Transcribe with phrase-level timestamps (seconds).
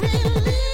[0.00, 0.65] Believe.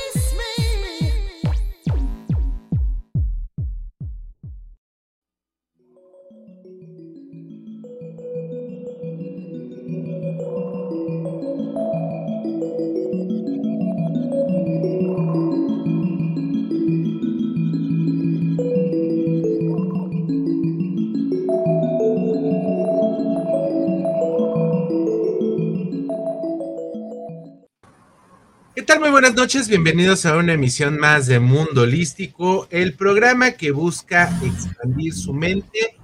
[29.10, 35.12] Buenas noches, bienvenidos a una emisión más de Mundo Holístico, el programa que busca expandir
[35.12, 35.98] su mente.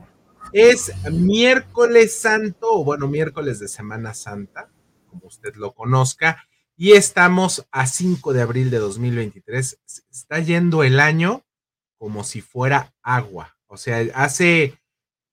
[0.53, 4.71] Es miércoles santo, o bueno, miércoles de Semana Santa,
[5.07, 6.45] como usted lo conozca,
[6.77, 9.81] y estamos a 5 de abril de 2023.
[10.11, 11.45] Está yendo el año
[11.99, 13.57] como si fuera agua.
[13.69, 14.79] O sea, hace,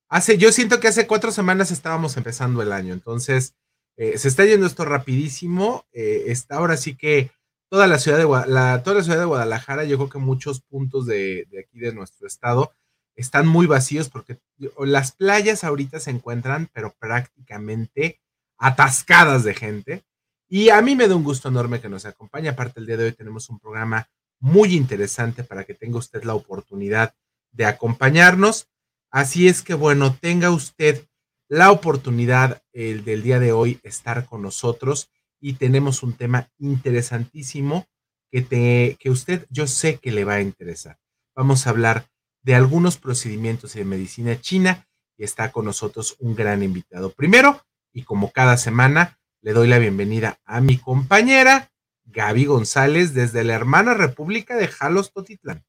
[0.08, 3.56] hace, yo siento que hace cuatro semanas estábamos empezando el año, entonces
[3.98, 5.86] eh, se está yendo esto rapidísimo.
[5.94, 7.32] Eh, está ahora sí que
[7.76, 11.46] toda la ciudad de, toda la ciudad de Guadalajara, yo creo que muchos puntos de,
[11.60, 12.72] aquí de nuestro estado
[13.18, 14.40] están muy vacíos porque
[14.80, 18.22] las playas ahorita se encuentran, pero prácticamente
[18.58, 20.06] atascadas de gente.
[20.48, 22.48] Y a mí me da un gusto enorme que nos acompañe.
[22.48, 24.08] Aparte, el día de hoy tenemos un programa
[24.40, 27.14] muy interesante para que tenga usted la oportunidad
[27.52, 28.70] de acompañarnos.
[29.12, 31.06] Así es que, bueno, tenga usted
[31.50, 35.10] la oportunidad el del día de hoy estar con nosotros
[35.46, 37.86] y tenemos un tema interesantísimo
[38.32, 40.98] que, te, que usted yo sé que le va a interesar.
[41.36, 42.08] Vamos a hablar
[42.42, 47.12] de algunos procedimientos de medicina china y está con nosotros un gran invitado.
[47.12, 47.62] Primero,
[47.94, 51.72] y como cada semana, le doy la bienvenida a mi compañera
[52.06, 55.64] Gaby González desde la hermana República de Jalos Totitlán.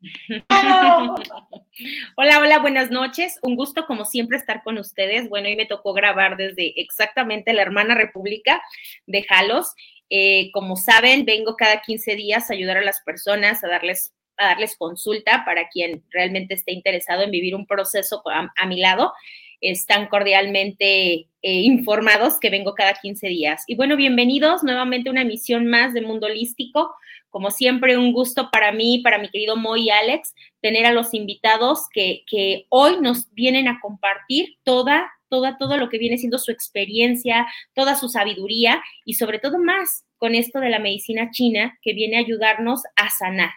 [2.16, 3.38] Hola, hola, buenas noches.
[3.42, 5.28] Un gusto como siempre estar con ustedes.
[5.28, 8.62] Bueno, hoy me tocó grabar desde exactamente la hermana república
[9.06, 9.74] de Jalos.
[10.08, 14.46] Eh, como saben, vengo cada 15 días a ayudar a las personas, a darles, a
[14.46, 19.12] darles consulta para quien realmente esté interesado en vivir un proceso a, mi lado.
[19.60, 23.64] Están cordialmente eh, informados que vengo cada 15 días.
[23.66, 26.94] Y bueno, bienvenidos nuevamente a una emisión más de Mundo Holístico
[27.30, 31.14] como siempre, un gusto para mí, para mi querido Moy y Alex, tener a los
[31.14, 32.24] invitados que,
[32.68, 37.94] hoy nos vienen a compartir toda, toda, todo lo que viene siendo su experiencia, toda
[37.94, 42.20] su sabiduría y sobre todo más con esto de la medicina china que viene a
[42.20, 43.52] ayudarnos a sanar.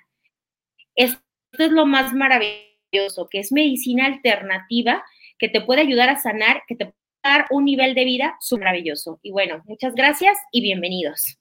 [0.96, 1.20] Esto
[1.58, 5.04] es lo más maravilloso, que es medicina alternativa
[5.44, 9.20] que te puede ayudar a sanar, que te puede dar un nivel de vida maravilloso.
[9.22, 11.38] Y bueno, muchas gracias y bienvenidos.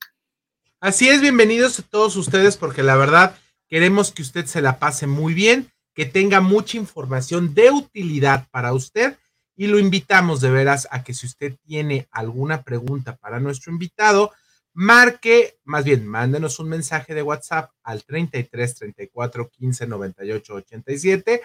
[0.80, 3.36] Así es, bienvenidos a todos ustedes porque la verdad
[3.68, 8.72] queremos que usted se la pase muy bien, que tenga mucha información de utilidad para
[8.72, 9.18] usted
[9.54, 14.32] y lo invitamos de veras a que si usted tiene alguna pregunta para nuestro invitado,
[14.72, 21.42] marque, más bien, mándenos un mensaje de WhatsApp al 33 34 15 98 87.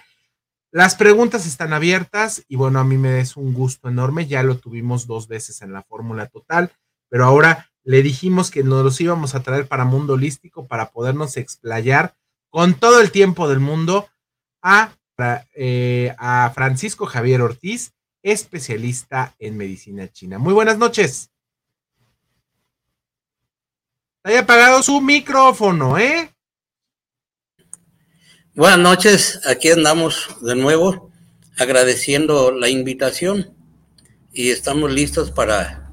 [0.72, 4.28] Las preguntas están abiertas y bueno, a mí me es un gusto enorme.
[4.28, 6.72] Ya lo tuvimos dos veces en la fórmula total,
[7.10, 11.38] pero ahora le dijimos que nos los íbamos a traer para Mundo Holístico para podernos
[11.38, 12.16] explayar
[12.50, 14.10] con todo el tiempo del mundo
[14.62, 14.92] a,
[15.56, 20.38] eh, a Francisco Javier Ortiz, especialista en medicina china.
[20.38, 21.32] Muy buenas noches.
[24.24, 26.36] Haya apagado su micrófono, ¿eh?
[28.58, 31.12] Buenas noches, aquí andamos de nuevo
[31.60, 33.54] agradeciendo la invitación
[34.34, 35.92] y estamos listos para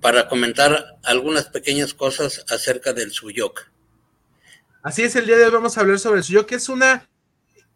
[0.00, 3.72] para comentar algunas pequeñas cosas acerca del suyok.
[4.84, 7.08] Así es, el día de hoy vamos a hablar sobre el suyok, que es una,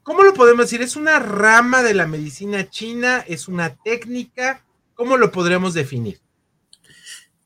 [0.05, 0.81] ¿cómo lo podemos decir?
[0.81, 3.25] ¿Es una rama de la medicina china?
[3.27, 4.65] ¿Es una técnica?
[4.95, 6.21] ¿Cómo lo podremos definir?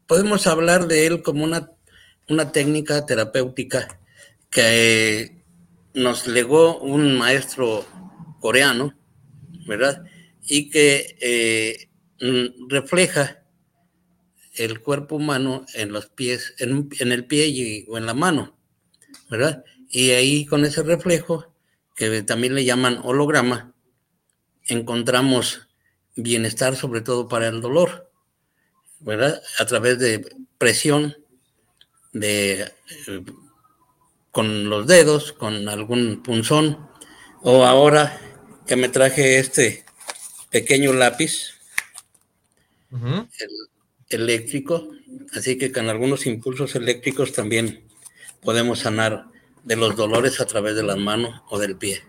[0.07, 1.71] Podemos hablar de él como una,
[2.29, 3.99] una técnica terapéutica
[4.51, 5.40] que
[5.95, 7.85] nos legó un maestro
[8.41, 8.95] coreano,
[9.67, 10.05] ¿verdad?
[10.47, 11.89] Y que eh,
[12.69, 13.43] refleja
[14.55, 18.57] el cuerpo humano en los pies, en, el pie o en la mano,
[19.31, 19.65] ¿verdad?
[19.89, 21.53] Y ahí con ese reflejo,
[21.97, 23.75] que también le llaman holograma,
[24.67, 25.69] encontramos
[26.17, 28.11] bienestar sobre todo para el dolor,
[29.01, 29.41] ¿verdad?
[29.59, 31.17] A través de presión,
[32.13, 33.25] de, eh,
[34.31, 36.89] con los dedos, con algún punzón,
[37.43, 38.19] o ahora
[38.67, 39.85] que me traje este
[40.51, 41.55] pequeño lápiz,
[44.09, 44.89] eléctrico,
[45.35, 47.85] así que con algunos impulsos eléctricos también
[48.43, 49.27] podemos sanar
[49.65, 52.03] de los dolores a través de las manos o del pie.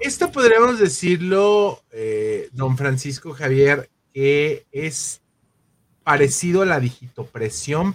[0.00, 5.22] Esto podríamos decirlo, eh, don Francisco Javier, que es
[6.02, 7.94] parecido a la digitopresión,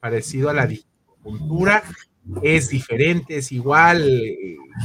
[0.00, 0.66] parecido a la
[2.42, 4.08] es diferente, es igual,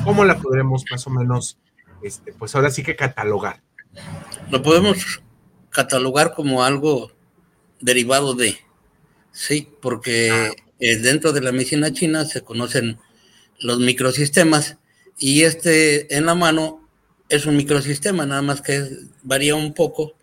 [0.03, 1.57] ¿cómo la podremos más o menos,
[2.03, 3.61] este, pues ahora sí que catalogar?
[4.51, 5.21] Lo podemos
[5.69, 7.11] catalogar como algo
[7.79, 8.57] derivado de,
[9.31, 10.63] sí, porque ah.
[10.79, 12.99] eh, dentro de la medicina china se conocen
[13.59, 14.77] los microsistemas
[15.17, 16.87] y este en la mano
[17.29, 18.87] es un microsistema, nada más que
[19.21, 20.13] varía un poco.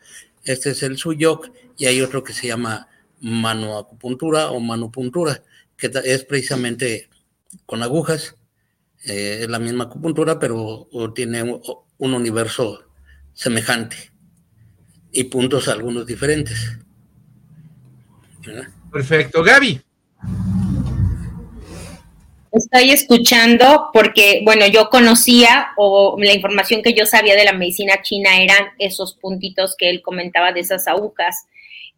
[0.44, 2.88] Este es el suyok y hay otro que se llama
[3.20, 5.42] manoacupuntura o manopuntura,
[5.76, 7.08] que es precisamente
[7.64, 8.36] con agujas,
[9.04, 12.84] eh, es la misma acupuntura, pero tiene un universo
[13.32, 13.96] semejante
[15.12, 16.78] y puntos algunos diferentes.
[18.92, 19.80] Perfecto, Gaby.
[22.52, 28.00] Estoy escuchando porque, bueno, yo conocía o la información que yo sabía de la medicina
[28.02, 31.46] china eran esos puntitos que él comentaba de esas agujas.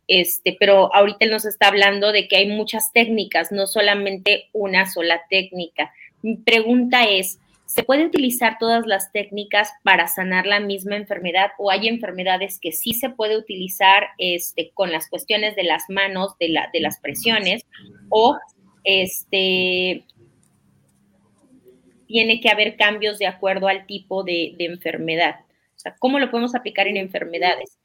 [0.09, 4.91] Este, pero ahorita él nos está hablando de que hay muchas técnicas, no solamente una
[4.91, 5.93] sola técnica.
[6.23, 11.71] Mi pregunta es, ¿se puede utilizar todas las técnicas para sanar la misma enfermedad o
[11.71, 16.49] hay enfermedades que sí se puede utilizar este, con las cuestiones de las manos, de,
[16.49, 17.63] la, de las presiones
[18.09, 18.39] o
[18.85, 20.05] este,
[22.09, 25.41] tiene que haber cambios de acuerdo al tipo de, enfermedad.
[25.77, 27.78] O sea, ¿cómo lo podemos aplicar en enfermedades?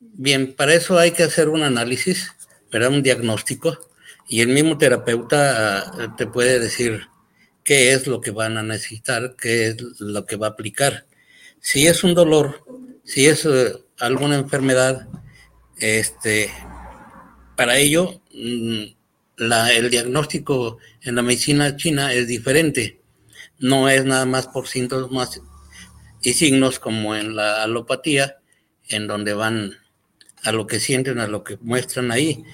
[0.00, 2.32] Bien, para eso hay que hacer un análisis,
[2.70, 2.90] ¿verdad?
[2.90, 3.78] Un diagnóstico,
[4.28, 7.08] y el mismo terapeuta ah, te puede decir
[7.64, 11.06] qué es lo que van a necesitar, qué es lo que va a aplicar.
[11.60, 12.64] Si es un dolor,
[13.04, 15.08] si es eh, alguna enfermedad,
[15.78, 16.50] este,
[17.56, 18.84] para ello mm,
[19.38, 23.00] el diagnóstico en la medicina china es diferente.
[23.58, 25.40] No es nada más por síntomas
[26.22, 28.36] y signos como en la alopatía,
[28.88, 29.76] en donde van
[30.42, 32.44] a lo que sienten, a lo que muestran ahí.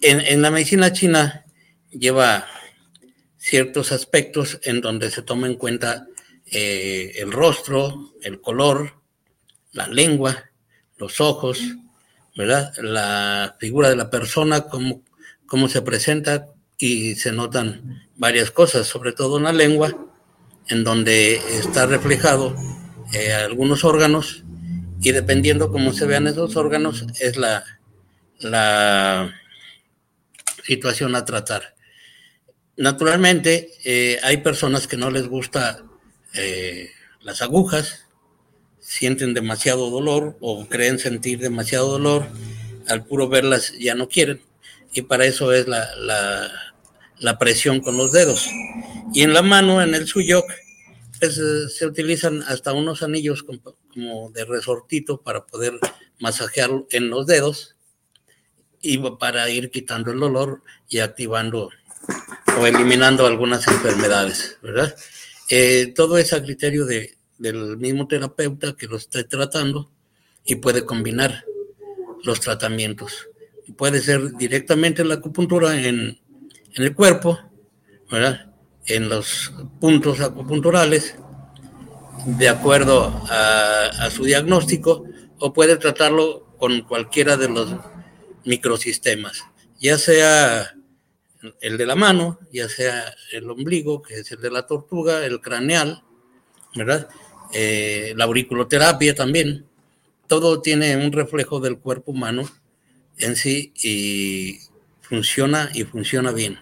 [0.00, 1.44] En, la medicina china
[1.90, 2.46] lleva
[3.38, 6.06] ciertos aspectos en donde se toma en cuenta
[6.46, 8.94] eh, el rostro, el color,
[9.72, 10.50] la lengua,
[10.98, 11.60] los ojos,
[12.36, 12.72] ¿verdad?
[12.78, 15.02] La figura de la persona, como
[15.46, 16.48] cómo se presenta
[16.78, 19.96] y se notan varias cosas, sobre todo en la lengua,
[20.68, 22.56] en donde está reflejado
[23.12, 24.43] eh, algunos órganos
[25.04, 27.62] y dependiendo cómo se vean esos órganos es la,
[28.38, 29.34] la
[30.64, 31.74] situación a tratar.
[32.78, 35.84] Naturalmente, eh, hay personas que no les gusta
[36.32, 36.90] eh,
[37.20, 38.06] las agujas,
[38.80, 42.26] sienten demasiado dolor o creen sentir demasiado dolor,
[42.88, 44.40] al puro verlas ya no quieren
[44.94, 45.86] y para eso es la,
[47.18, 48.48] la, presión con los dedos.
[49.12, 50.46] Y en la mano, en el suyok,
[51.26, 55.78] eh, se utilizan hasta unos anillos como, de resortito para poder
[56.20, 57.76] masajear en los dedos
[58.80, 61.70] y para ir quitando el dolor y activando
[62.58, 64.94] o eliminando algunas enfermedades, ¿verdad?
[65.50, 69.90] Eh, todo es a criterio de, del mismo terapeuta que lo esté tratando
[70.44, 71.44] y puede combinar
[72.22, 73.28] los tratamientos
[73.76, 76.18] puede ser directamente la acupuntura en,
[76.74, 77.38] el cuerpo,
[78.10, 78.52] ¿verdad?
[78.86, 81.16] En los puntos acupunturales,
[82.26, 85.04] de acuerdo a, su diagnóstico,
[85.38, 87.74] o puede tratarlo con cualquiera de los
[88.44, 89.44] microsistemas,
[89.80, 90.74] ya sea
[91.60, 95.40] el de la mano, ya sea el ombligo, que es el de la tortuga, el
[95.40, 96.02] craneal,
[96.74, 97.08] ¿verdad?
[97.52, 99.66] Eh, la auriculoterapia también.
[100.26, 102.48] Todo tiene un reflejo del cuerpo humano
[103.18, 104.58] en sí y
[105.02, 106.58] funciona y funciona bien.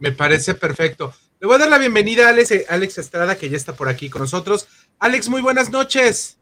[0.00, 1.12] Me parece perfecto.
[1.40, 4.08] Le voy a dar la bienvenida a Alex, Alex Estrada, que ya está por aquí
[4.08, 4.66] con nosotros.
[4.98, 6.38] Alex, muy buenas noches.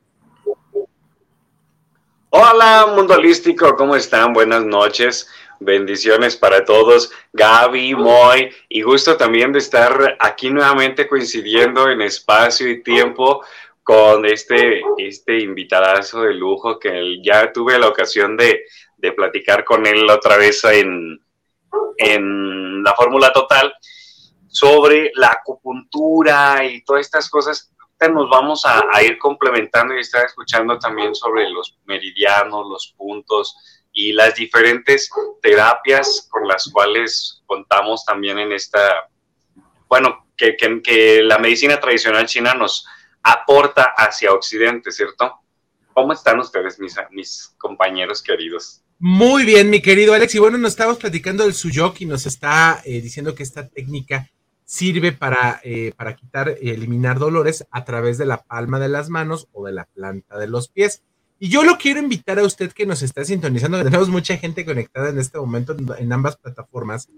[2.31, 4.33] Hola, mundo holístico, ¿cómo están?
[4.33, 5.29] Buenas noches.
[5.61, 12.69] Bendiciones para todos, Gaby, Moy, y gusto también de estar aquí nuevamente coincidiendo en espacio
[12.69, 13.45] y tiempo
[13.83, 18.65] con este, este invitadazo de lujo que ya tuve la ocasión de,
[19.17, 21.21] platicar con él otra vez en,
[21.97, 23.73] en la Fórmula Total
[24.49, 27.71] sobre la acupuntura y todas estas cosas.
[28.01, 33.57] Nos vamos a, ir complementando y estar escuchando también sobre los meridianos, los puntos
[33.93, 35.11] y las diferentes
[35.43, 39.09] terapias con las cuales contamos también en esta,
[39.89, 42.87] bueno, que, que la medicina tradicional china nos,
[43.23, 45.41] aporta hacia Occidente, ¿cierto?
[45.93, 48.83] ¿Cómo están ustedes, mis, mis compañeros queridos?
[49.01, 50.35] Muy bien, mi querido Alex.
[50.35, 54.29] Y bueno, nos estamos platicando del Suyok y nos está eh, diciendo que esta técnica
[54.65, 59.47] sirve para, eh, para quitar, eliminar dolores a través de la palma de las manos
[59.53, 61.05] o de la planta de los pies.
[61.39, 65.11] Y yo lo quiero invitar a usted que nos está sintonizando, tenemos mucha gente conectada
[65.11, 67.09] en este momento en ambas plataformas,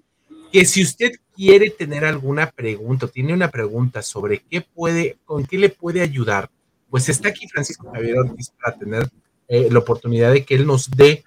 [0.52, 5.56] que si usted quiere tener alguna pregunta, tiene una pregunta sobre qué puede, con qué
[5.56, 6.50] le puede ayudar,
[6.90, 9.08] pues está aquí Francisco Javier Ortiz para tener
[9.48, 11.24] eh, la oportunidad de que él nos dé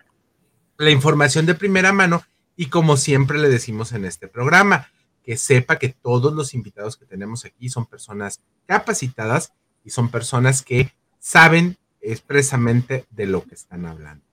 [0.77, 2.23] la información de primera mano
[2.55, 4.89] y como siempre le decimos en este programa,
[5.23, 9.53] que sepa que todos los invitados que tenemos aquí son personas capacitadas
[9.83, 14.23] y son personas que saben expresamente de lo que están hablando.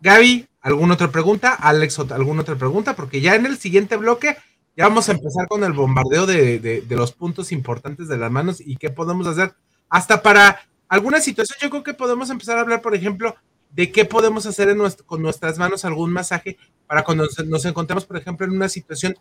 [0.00, 1.54] Gaby, ¿alguna otra pregunta?
[1.54, 2.96] Alex, ¿alguna otra pregunta?
[2.96, 4.36] Porque ya en el siguiente bloque
[4.76, 8.76] ya vamos a empezar con el bombardeo de, los puntos importantes de las manos y
[8.76, 9.54] qué podemos hacer.
[9.90, 13.36] Hasta para alguna situación, yo creo que podemos empezar a hablar, por ejemplo,
[13.72, 14.74] de qué podemos hacer
[15.06, 19.16] con nuestras manos algún masaje para cuando nos, encontramos, por ejemplo, en una situación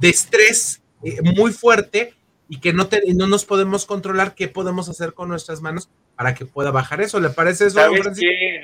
[0.00, 2.14] de estrés eh, muy fuerte
[2.48, 6.44] y que no, no nos podemos controlar, qué podemos hacer con nuestras manos para que
[6.44, 7.20] pueda bajar eso.
[7.20, 7.80] ¿Le parece eso?
[7.80, 8.18] ¿Sabes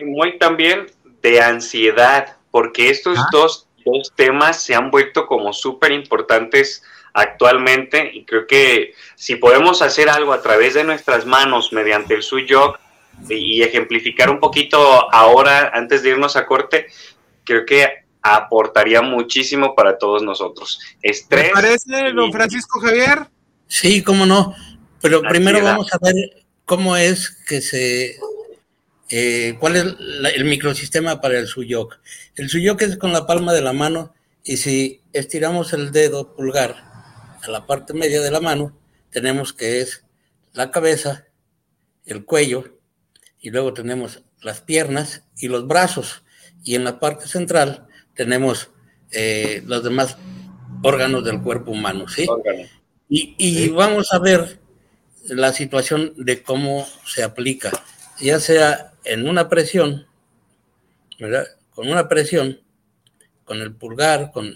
[0.04, 0.86] Muy también
[1.22, 3.26] de ansiedad, porque estos ah.
[3.32, 6.82] dos, dos, temas se han vuelto como súper importantes
[7.12, 12.22] actualmente y creo que si podemos hacer algo a través de nuestras manos mediante el
[12.22, 12.74] suyo
[13.28, 16.86] y ejemplificar un poquito ahora antes de irnos a corte,
[17.44, 17.88] creo que
[18.22, 20.80] aportaría muchísimo para todos nosotros.
[21.02, 21.46] Estrés.
[21.46, 23.26] ¿Me parece, don Francisco Javier?
[23.66, 24.54] Sí, cómo no.
[25.00, 28.16] Pero primero vamos a ver cómo es que se...
[29.08, 29.84] Eh, ¿Cuál es
[30.34, 31.98] el microsistema para el suyok?
[32.36, 36.76] El suyok es con la palma de la mano y si estiramos el dedo pulgar
[37.42, 38.76] a la parte media de la mano,
[39.10, 40.04] tenemos que es
[40.52, 41.26] la cabeza,
[42.04, 42.79] el cuello
[43.40, 46.22] y luego tenemos las piernas y los brazos.
[46.62, 48.70] Y en la parte central tenemos
[49.12, 50.16] eh, los demás
[50.82, 52.26] órganos del cuerpo humano, ¿sí?
[53.08, 54.60] y, vamos a ver
[55.24, 57.70] la situación de cómo se aplica,
[58.20, 60.06] ya sea en una presión,
[61.18, 61.46] ¿verdad?
[61.74, 62.60] Con una presión,
[63.44, 64.54] con el pulgar, con,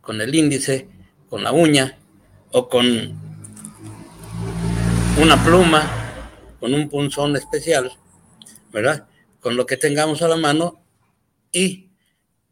[0.00, 0.88] con el índice,
[1.28, 1.98] con la uña
[2.52, 2.86] o con
[5.20, 5.90] una pluma,
[6.60, 7.92] con un punzón especial,
[8.76, 9.08] ¿verdad?
[9.40, 10.84] Con lo que tengamos a la mano
[11.50, 11.88] y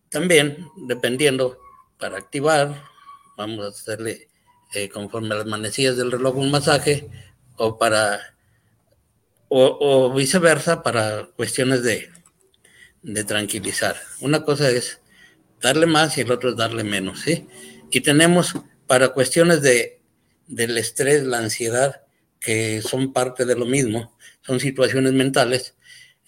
[0.09, 1.59] también, dependiendo,
[1.99, 2.83] para activar,
[3.37, 4.29] vamos a hacerle
[4.73, 7.07] eh, conforme a las manecillas del reloj un masaje
[7.57, 8.21] o para,
[9.49, 12.11] o, viceversa, para cuestiones de,
[13.03, 13.97] de tranquilizar.
[14.21, 15.03] Una cosa es
[15.61, 17.47] darle más y el otro es darle menos, ¿sí?
[17.91, 18.55] Y tenemos
[18.87, 20.01] para cuestiones de,
[20.47, 22.01] del estrés, la ansiedad,
[22.41, 25.75] que son parte de lo mismo, son situaciones mentales,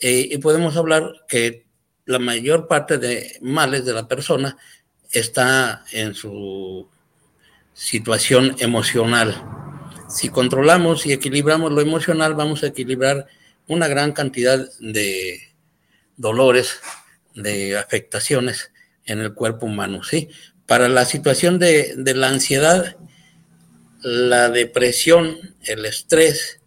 [0.00, 1.66] eh, y podemos hablar que
[2.04, 4.56] la mayor parte de males de la persona
[5.10, 6.88] está en su
[7.74, 9.42] situación emocional.
[10.08, 13.26] Si controlamos y equilibramos lo emocional, vamos a equilibrar
[13.66, 15.40] una gran cantidad de
[16.16, 16.80] dolores,
[17.34, 18.70] de afectaciones
[19.04, 20.28] en el cuerpo humano, ¿sí?
[20.66, 22.96] Para la situación de, de la ansiedad,
[24.00, 26.60] la depresión, el estrés,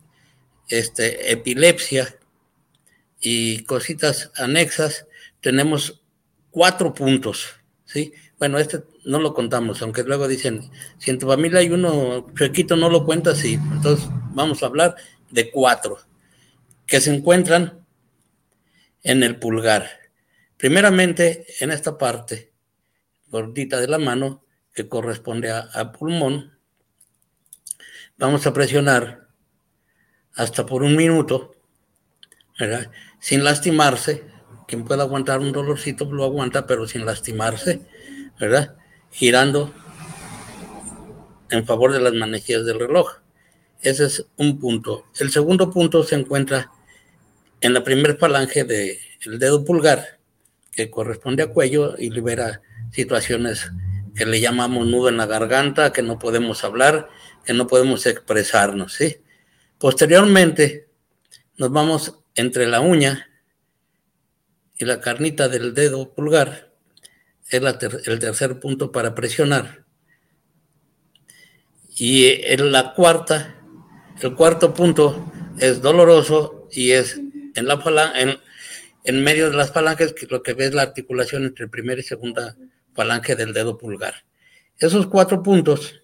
[0.67, 2.18] este, epilepsia
[3.19, 5.07] y cositas anexas,
[5.41, 6.01] tenemos
[6.51, 8.13] cuatro puntos, ¿sí?
[8.38, 12.75] Bueno, este no lo contamos, aunque luego dicen, si en tu familia hay uno chuequito,
[12.75, 13.53] no lo cuentas, sí.
[13.53, 14.95] Entonces vamos a hablar
[15.29, 15.99] de cuatro
[16.85, 17.85] que se encuentran
[19.03, 19.89] en el pulgar.
[20.57, 22.51] Primeramente, en esta parte
[23.29, 26.57] gordita de la mano, que corresponde a, pulmón,
[28.17, 29.27] vamos a presionar
[30.33, 31.55] hasta por un minuto,
[32.57, 32.91] ¿verdad?
[33.19, 34.23] Sin lastimarse.
[34.67, 37.81] Quien pueda aguantar un dolorcito lo aguanta, pero sin lastimarse,
[38.39, 38.75] ¿verdad?
[39.11, 39.73] girando
[41.49, 43.17] en favor de las manejillas del reloj.
[43.81, 45.05] Ese es un punto.
[45.19, 46.71] El segundo punto se encuentra
[47.61, 50.19] en la primer falange del dedo pulgar,
[50.71, 52.61] que corresponde a cuello y libera
[52.91, 53.71] situaciones
[54.15, 57.09] que le llamamos nudo en la garganta, que no podemos hablar,
[57.45, 58.93] que no podemos expresarnos.
[58.93, 59.17] ¿sí?
[59.77, 60.88] Posteriormente,
[61.57, 63.29] nos vamos entre la uña
[64.77, 66.71] y la carnita del dedo pulgar
[67.50, 67.62] es
[68.07, 69.86] el tercer punto para presionar.
[71.95, 73.55] Y en la cuarta,
[74.21, 77.19] el cuarto punto es doloroso y es
[77.55, 78.38] en, la en,
[79.03, 82.55] en medio de las falanges, que lo que ves la articulación entre primera y segunda
[82.93, 84.24] falange del dedo pulgar.
[84.77, 86.01] Esos cuatro puntos,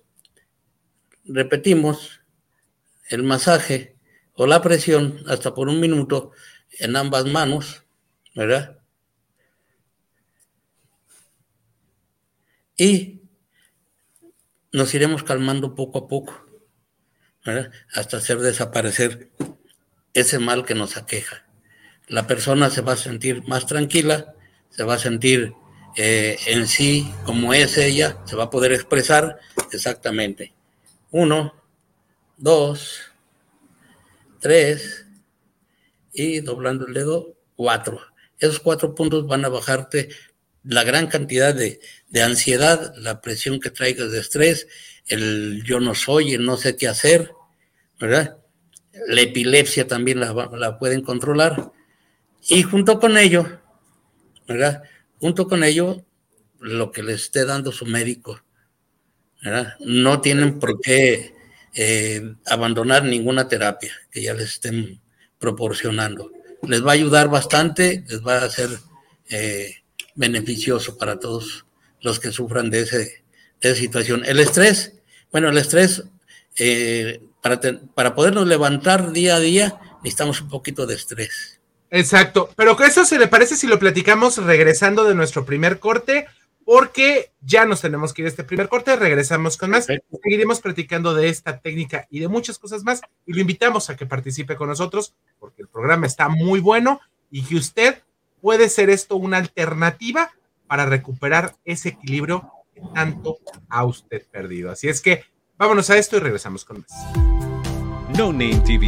[1.24, 2.22] repetimos,
[3.10, 3.95] el masaje
[4.36, 6.32] o la presión hasta por un minuto
[6.80, 7.84] en ambas manos,
[8.36, 8.80] ¿verdad?
[12.78, 13.22] y
[14.72, 16.46] nos iremos calmando poco a poco,
[17.94, 19.32] hasta hacer desaparecer
[20.14, 21.46] ese mal que nos aqueja.
[22.08, 24.36] la persona se va a sentir más tranquila,
[24.70, 25.54] se va a sentir
[25.98, 29.40] eh, en sí como es ella, se va a poder expresar
[29.72, 30.54] exactamente.
[31.10, 31.56] Uno,
[32.38, 33.00] dos,
[34.46, 35.08] tres,
[36.14, 38.00] y doblando el dedo, cuatro.
[38.38, 40.10] Esos cuatro puntos van a bajarte
[40.64, 41.80] la gran cantidad de,
[42.24, 44.68] ansiedad, la presión que traigas de estrés,
[45.08, 47.32] el yo no soy, el no sé qué hacer,
[48.00, 48.38] ¿verdad?
[49.08, 51.72] La epilepsia también la, la pueden controlar.
[52.48, 53.62] Y junto con ello,
[54.48, 54.84] ¿verdad?
[55.20, 56.06] Junto con ello,
[56.60, 58.44] lo que les esté dando su médico,
[59.44, 59.74] ¿verdad?
[59.80, 61.35] No tienen por qué
[61.76, 65.02] eh, abandonar ninguna terapia que ya les estén
[65.38, 66.32] proporcionando.
[66.64, 68.70] Les va a ayudar bastante, les va a ser
[69.30, 69.76] eh,
[70.16, 71.66] beneficioso para todos
[72.02, 74.24] los que sufran de, ese, de esa situación.
[74.26, 74.94] El estrés,
[75.32, 76.04] bueno, el estrés,
[76.58, 77.60] eh, para,
[77.94, 81.60] para podernos levantar día a día, necesitamos un poquito de estrés.
[81.92, 86.26] Exacto, pero que eso se le parece si lo platicamos regresando de nuestro primer corte,
[86.66, 91.14] porque ya nos tenemos que ir a este primer corte, regresamos con más, seguiremos platicando
[91.14, 94.68] de esta técnica y de muchas cosas más, y lo invitamos a que participe con
[94.68, 98.02] nosotros, porque el programa está muy bueno y que usted
[98.42, 100.32] puede ser esto una alternativa
[100.68, 103.38] para recuperar ese equilibrio que tanto
[103.70, 104.72] ha usted perdido.
[104.72, 105.24] Así es que
[105.58, 106.92] vámonos a esto y regresamos con más.
[108.18, 108.88] No Name TV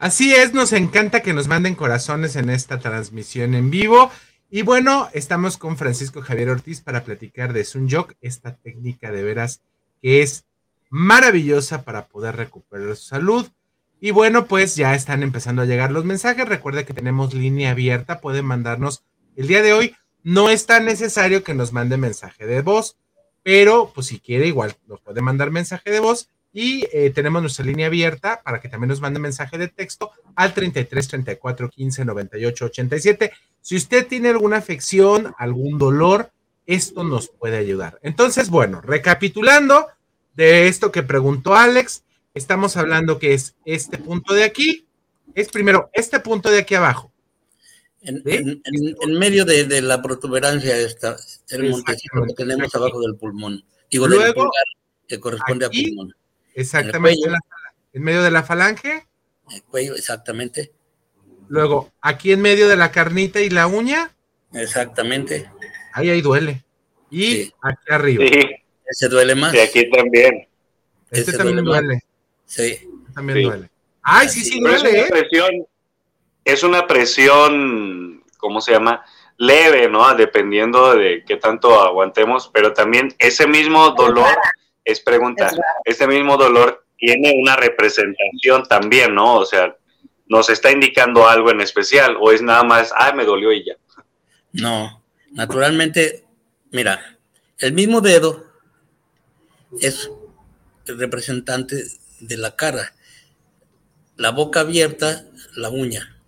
[0.00, 4.10] Así es, nos encanta que nos manden corazones en esta transmisión en vivo.
[4.48, 9.22] Y bueno, estamos con Francisco Javier Ortiz para platicar de Sun Joke, esta técnica de
[9.22, 9.60] veras
[10.00, 10.46] que es
[10.88, 13.46] maravillosa para poder recuperar su salud.
[14.00, 16.48] Y bueno, pues ya están empezando a llegar los mensajes.
[16.48, 19.04] Recuerda que tenemos línea abierta, pueden mandarnos
[19.36, 19.94] el día de hoy.
[20.22, 22.96] No es tan necesario que nos mande mensaje de voz,
[23.42, 27.64] pero pues si quiere igual nos puede mandar mensaje de voz y eh, tenemos nuestra
[27.64, 32.64] línea abierta para que también nos mande mensaje de texto al 33 34 15 98
[32.64, 33.32] 87.
[33.60, 36.30] Si usted tiene alguna afección, algún dolor,
[36.66, 37.98] esto nos puede ayudar.
[38.02, 39.86] Entonces, bueno, recapitulando
[40.34, 44.86] de esto que preguntó Alex, estamos hablando que es este punto de aquí,
[45.34, 47.12] es primero este punto de aquí abajo.
[48.02, 48.62] En,
[49.18, 51.16] medio de, la protuberancia esta,
[51.50, 53.62] el montecito que tenemos abajo del pulmón.
[53.90, 54.50] Digo, Luego,
[55.06, 56.14] que corresponde a pulmón.
[56.54, 57.28] Exactamente.
[57.92, 59.06] En, medio de la falange.
[59.50, 60.72] El cuello, exactamente.
[61.48, 64.14] Luego, aquí en medio de la carnita y la uña.
[64.52, 65.50] Exactamente.
[65.92, 66.64] Ahí, ahí duele.
[67.10, 68.24] Y aquí arriba.
[68.26, 68.48] Sí.
[68.86, 69.54] Ese duele más.
[69.54, 70.48] Y aquí también.
[71.10, 72.00] Este también duele.
[72.44, 72.62] Sí.
[72.62, 73.70] Este también duele.
[74.02, 74.76] Ay, sí, sí, duele.
[74.76, 75.06] Es una, ¿eh?
[75.08, 75.66] presión,
[76.44, 79.04] es una presión, ¿cómo se llama?
[79.36, 80.14] Leve, ¿no?
[80.14, 84.36] Dependiendo de qué tanto aguantemos, pero también ese mismo dolor
[84.90, 85.50] es pregunta,
[85.84, 89.36] ¿este mismo dolor tiene una representación también, ¿no?
[89.36, 89.74] O sea,
[90.26, 93.74] nos está indicando algo en especial o es nada más, ah, me dolió y ya.
[94.52, 96.24] No, naturalmente,
[96.70, 97.18] mira,
[97.58, 98.46] el mismo dedo
[99.80, 100.10] es
[100.86, 101.84] el representante
[102.20, 102.94] de la cara,
[104.16, 105.24] la boca abierta,
[105.56, 106.20] la uña,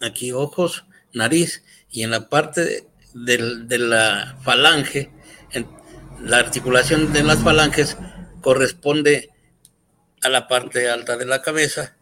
[0.00, 5.10] aquí ojos, nariz y en la parte de la falange,
[6.26, 7.96] la articulación de las falanges
[8.40, 9.30] corresponde
[10.22, 11.96] a la parte alta de la cabeza,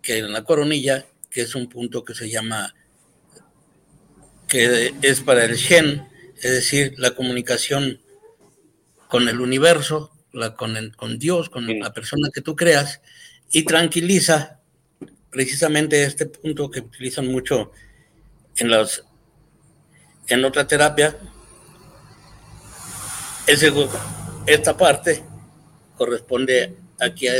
[0.00, 2.74] que en la coronilla, que es un punto que se llama,
[4.48, 8.00] que es para el Shen, es decir, la comunicación
[9.08, 13.02] con el universo, la, con, con Dios, con la persona que tú creas,
[13.50, 14.60] y tranquiliza
[15.30, 17.70] precisamente este punto que utilizan mucho
[18.56, 19.04] en los
[20.28, 21.18] en otra terapia,
[23.46, 25.22] esta parte
[25.96, 27.34] corresponde aquí a,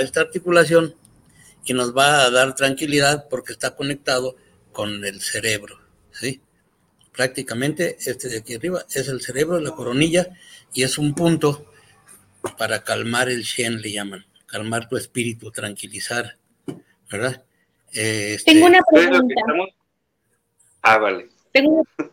[0.00, 0.94] esta articulación
[1.64, 4.36] y nos va a dar tranquilidad porque está conectado
[4.72, 5.78] con el cerebro,
[6.12, 6.40] ¿sí?
[7.12, 10.28] Prácticamente este de aquí arriba es el cerebro, la coronilla,
[10.72, 11.72] y es un punto
[12.56, 16.36] para calmar el Shen, le llaman, calmar tu espíritu, tranquilizar,
[17.10, 17.42] ¿verdad?
[17.90, 19.34] Este, Tengo una pregunta.
[20.82, 21.28] Ah, vale.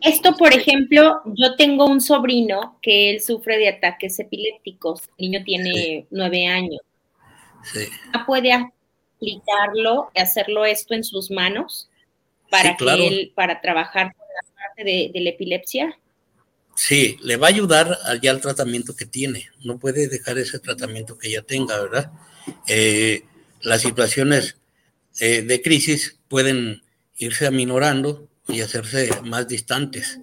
[0.00, 5.02] Esto, por ejemplo, yo tengo un sobrino que él sufre de ataques epilépticos.
[5.18, 6.80] El niño tiene nueve años.
[7.64, 7.80] Sí.
[8.26, 11.88] ¿Puede aplicarlo, hacerlo esto en sus manos
[12.50, 15.98] para que él, para trabajar con la parte de, la epilepsia?
[16.74, 19.48] Sí, le va a ayudar allá al tratamiento que tiene.
[19.64, 22.12] No puede dejar ese tratamiento que ya tenga, ¿verdad?
[22.68, 23.24] Eh,
[23.62, 24.56] las situaciones
[25.18, 26.82] eh, de crisis pueden
[27.16, 30.20] irse aminorando y hacerse más distantes,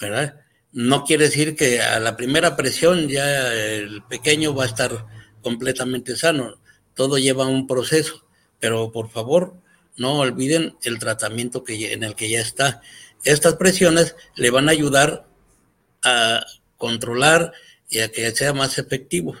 [0.00, 0.40] ¿verdad?
[0.72, 5.06] No quiere decir que a la primera presión ya el pequeño va a estar
[5.42, 6.60] completamente sano.
[6.94, 8.26] Todo lleva un proceso,
[8.58, 9.54] pero por favor
[9.96, 12.80] no olviden el tratamiento que, en el que ya está.
[13.24, 15.26] Estas presiones le van a ayudar
[16.04, 16.44] a
[16.76, 17.52] controlar
[17.88, 19.36] y a que sea más efectivo,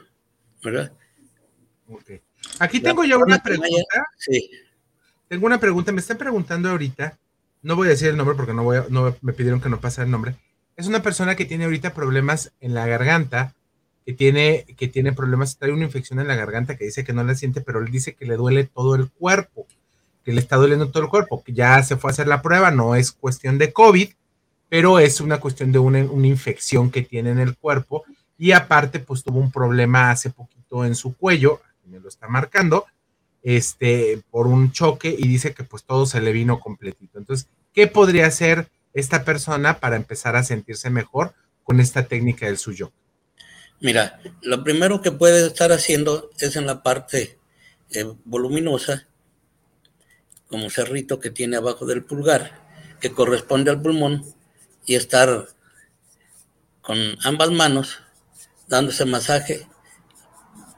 [0.62, 0.92] ¿verdad?
[2.58, 4.06] Aquí tengo ya una pregunta.
[4.16, 4.50] Sí.
[5.28, 5.92] Tengo una pregunta.
[5.92, 7.18] Me están preguntando ahorita
[7.62, 10.02] no voy a decir el nombre porque no, voy no me pidieron que no pase
[10.02, 10.36] el nombre.
[10.76, 13.54] Es una persona que tiene ahorita problemas en la garganta,
[14.06, 17.24] que tiene, que tiene problemas, trae una infección en la garganta que dice que no
[17.24, 19.66] la siente, pero él dice que le duele todo el cuerpo,
[20.24, 22.70] que le está doliendo todo el cuerpo, que ya se fue a hacer la prueba,
[22.70, 24.08] no es cuestión de COVID,
[24.68, 28.04] pero es una cuestión de una, una infección que tiene en el cuerpo
[28.38, 32.86] y aparte pues tuvo un problema hace poquito en su cuello, me lo está marcando,
[33.42, 37.18] este, por un choque y dice que pues todo se le vino completito.
[37.18, 42.58] Entonces, ¿qué podría hacer esta persona para empezar a sentirse mejor con esta técnica del
[42.58, 42.92] suyo?
[43.80, 47.38] Mira, lo primero que puede estar haciendo es en la parte
[47.90, 49.06] eh, voluminosa,
[50.48, 52.66] como cerrito que tiene abajo del pulgar,
[53.00, 54.24] que corresponde al pulmón,
[54.84, 55.46] y estar
[56.80, 58.00] con ambas manos
[58.66, 59.66] dándose masaje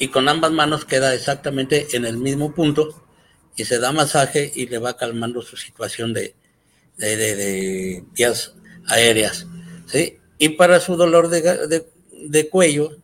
[0.00, 3.04] y con ambas manos queda exactamente en el mismo punto
[3.54, 6.34] y se da masaje y le va calmando su situación de,
[6.96, 8.54] de, vías
[8.88, 9.46] aéreas.
[9.84, 10.18] ¿sí?
[10.38, 12.96] Y para su dolor de, cuello,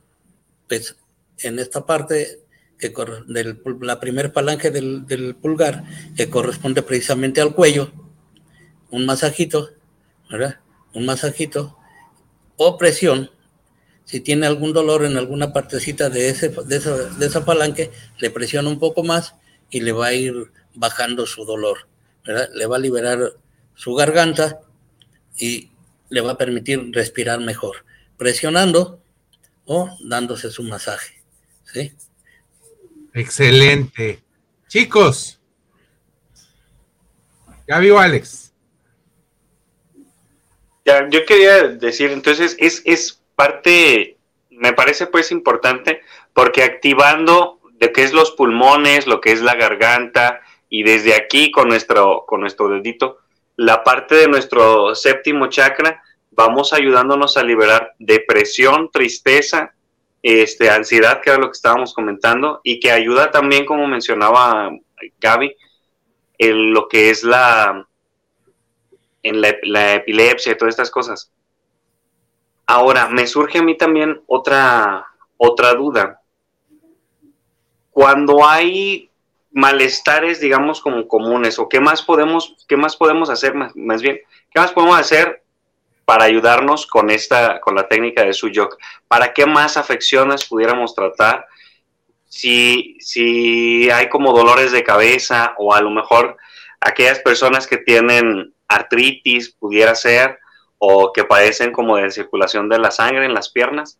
[0.68, 0.96] pues
[1.40, 2.40] en esta parte
[2.78, 2.94] que
[3.26, 5.84] de la primera palanca del, del, pulgar,
[6.16, 7.92] que corresponde precisamente al cuello,
[8.90, 9.68] un masajito,
[10.30, 10.60] ¿verdad?
[10.94, 11.76] Un masajito
[12.56, 13.30] o presión
[14.06, 18.30] si tiene algún dolor en alguna partecita de, ese, de, esa, de esa palanque, le
[18.30, 19.34] presiona un poco más
[19.68, 21.88] y le va a ir bajando su dolor,
[22.24, 22.48] ¿verdad?
[22.54, 23.32] Le va a liberar
[23.74, 24.60] su garganta
[25.36, 25.70] y
[26.08, 27.84] le va a permitir respirar mejor,
[28.16, 29.02] presionando
[29.64, 31.20] o dándose su masaje,
[31.64, 31.92] ¿sí?
[33.12, 34.22] Excelente.
[34.68, 35.40] Chicos,
[37.66, 38.52] ya vio Alex.
[40.84, 44.16] Ya, yo quería decir, entonces, es, es parte,
[44.50, 49.54] me parece pues importante, porque activando de qué es los pulmones, lo que es la
[49.54, 53.18] garganta, y desde aquí con nuestro, con nuestro dedito,
[53.56, 59.72] la parte de nuestro séptimo chakra, vamos ayudándonos a liberar depresión, tristeza,
[60.22, 64.70] este, ansiedad, que era lo que estábamos comentando, y que ayuda también, como mencionaba
[65.20, 65.54] Gaby,
[66.38, 67.86] en lo que es la,
[69.22, 71.30] en la, la epilepsia y todas estas cosas.
[72.66, 76.20] Ahora, me surge a mí también otra, otra duda.
[77.90, 79.10] Cuando hay
[79.52, 84.60] malestares, digamos, como comunes, o qué más podemos, qué más podemos hacer, más, bien, qué
[84.60, 85.42] más podemos hacer
[86.04, 88.76] para ayudarnos con esta, con la técnica de Suyok?
[89.08, 91.46] ¿Para qué más afecciones pudiéramos tratar?
[92.28, 96.36] si, si hay como dolores de cabeza o a lo mejor
[96.80, 100.38] aquellas personas que tienen artritis pudiera ser
[100.78, 103.98] o que padecen como de circulación de la sangre en las piernas?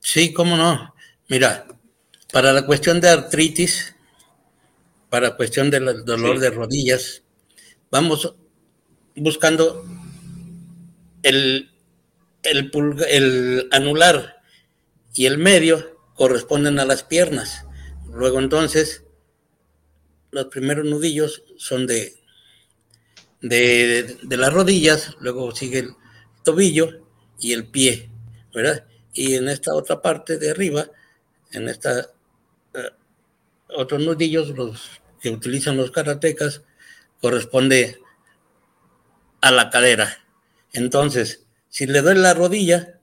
[0.00, 0.94] Sí, cómo no.
[1.28, 1.66] Mira,
[2.32, 3.94] para la cuestión de artritis,
[5.10, 7.22] para cuestión del dolor de rodillas,
[7.90, 8.34] vamos
[9.16, 9.84] buscando
[11.22, 11.70] el,
[12.42, 12.70] el,
[13.08, 14.42] el anular
[15.14, 17.66] y el medio corresponden a las piernas.
[18.12, 19.04] Luego entonces,
[20.30, 22.17] los primeros nudillos son de,
[23.40, 25.90] de, las rodillas, luego sigue el
[26.44, 27.06] tobillo
[27.38, 28.10] y el pie,
[28.54, 28.86] ¿verdad?
[29.12, 30.88] Y en esta otra parte de arriba,
[31.52, 32.10] en esta
[32.74, 36.62] uh, otros nudillos, los que utilizan los karatecas,
[37.20, 37.98] corresponde
[39.40, 40.18] a la cadera.
[40.72, 43.00] Entonces, si le doy la rodilla,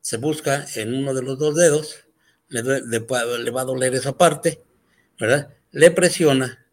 [0.00, 2.04] se busca en uno de los dos dedos,
[2.48, 4.62] le, le, le va a doler esa parte,
[5.18, 5.54] ¿verdad?
[5.70, 6.66] Le presiona,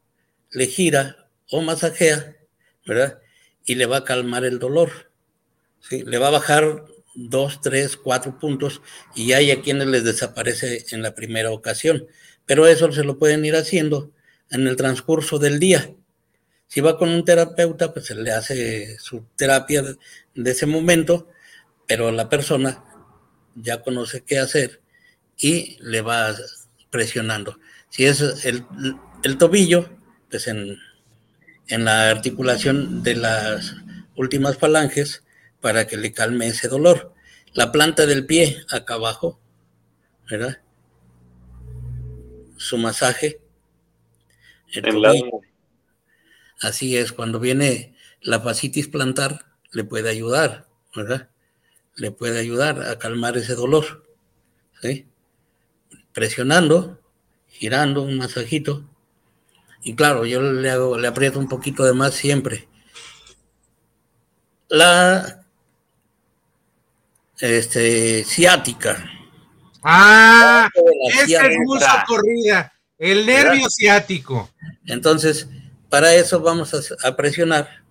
[0.52, 2.36] le gira o masajea,
[2.86, 3.20] ¿verdad?
[3.66, 5.12] Y le va a calmar el dolor.
[5.80, 6.04] ¿sí?
[6.04, 8.82] Le va a bajar dos, tres, cuatro puntos
[9.16, 12.08] y hay a quienes les desaparece en la primera ocasión.
[12.46, 14.12] Pero eso se lo pueden ir haciendo
[14.52, 15.94] en el transcurso del día.
[16.68, 19.84] Si va con un terapeuta, pues se le hace su terapia
[20.34, 21.30] de ese momento,
[21.88, 22.84] pero la persona
[23.56, 24.82] ya conoce qué hacer
[25.38, 26.36] y le va
[26.90, 27.60] presionando.
[27.90, 28.66] Si es el,
[29.24, 29.90] el tobillo,
[30.30, 30.78] pues en,
[31.68, 33.76] en la articulación de las
[34.16, 35.24] últimas falanges
[35.62, 37.14] para que le calme ese dolor.
[37.54, 39.40] La planta del pie acá abajo,
[40.30, 40.62] ¿verdad?
[42.58, 43.40] Su masaje.
[46.62, 51.30] Así es, cuando viene la fascitis plantar, le puede ayudar, ¿verdad?
[51.96, 54.06] Le puede ayudar a calmar ese dolor,
[54.82, 55.08] ¿sí?
[56.14, 57.00] Presionando,
[57.48, 58.90] girando un masajito.
[59.86, 62.68] Y claro, yo le hago, le aprieto un poquito de más siempre.
[64.68, 65.46] La
[67.38, 69.08] este, ciática.
[69.84, 70.68] Ah,
[71.14, 73.68] esa es mucha corrida, el nervio ¿verdad?
[73.70, 74.50] ciático.
[74.88, 75.48] Entonces,
[75.88, 77.84] para eso vamos a, a, presionar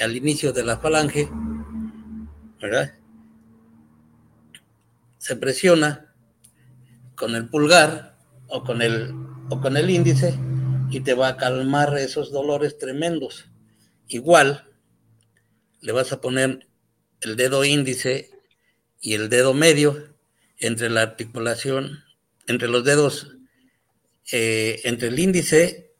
[0.00, 1.28] al inicio de la falange,
[2.62, 2.94] ¿verdad?
[5.18, 6.14] Se presiona
[7.14, 8.16] con el pulgar
[8.48, 9.14] o con el,
[9.50, 10.45] o con el índice
[10.90, 13.46] y te va a calmar esos dolores tremendos.
[14.08, 14.64] Igual,
[15.80, 16.66] le vas a poner
[17.20, 18.30] el dedo índice
[19.00, 20.14] y el dedo medio
[20.58, 22.04] entre la articulación,
[22.46, 23.36] entre los dedos,
[24.32, 25.92] eh, entre el índice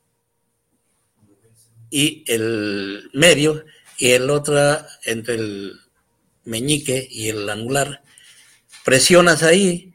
[1.90, 3.64] y el medio,
[3.98, 4.58] y el otro
[5.04, 5.80] entre el
[6.44, 8.02] meñique y el anular.
[8.84, 9.94] Presionas ahí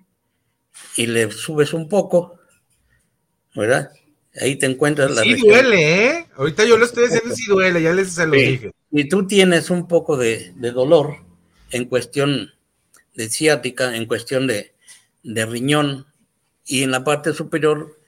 [0.95, 2.39] y le subes un poco,
[3.55, 3.91] ¿verdad?
[4.39, 5.23] Ahí te encuentras la.
[5.23, 5.49] Sí región.
[5.49, 6.27] duele, ¿eh?
[6.35, 8.39] Ahorita yo lo estoy diciendo, sí duele, ya les se lo sí.
[8.39, 8.71] dije.
[8.91, 11.17] Y tú tienes un poco de, de, dolor
[11.71, 12.51] en cuestión
[13.15, 14.73] de ciática, en cuestión de,
[15.23, 16.07] de riñón,
[16.65, 17.99] y en la parte superior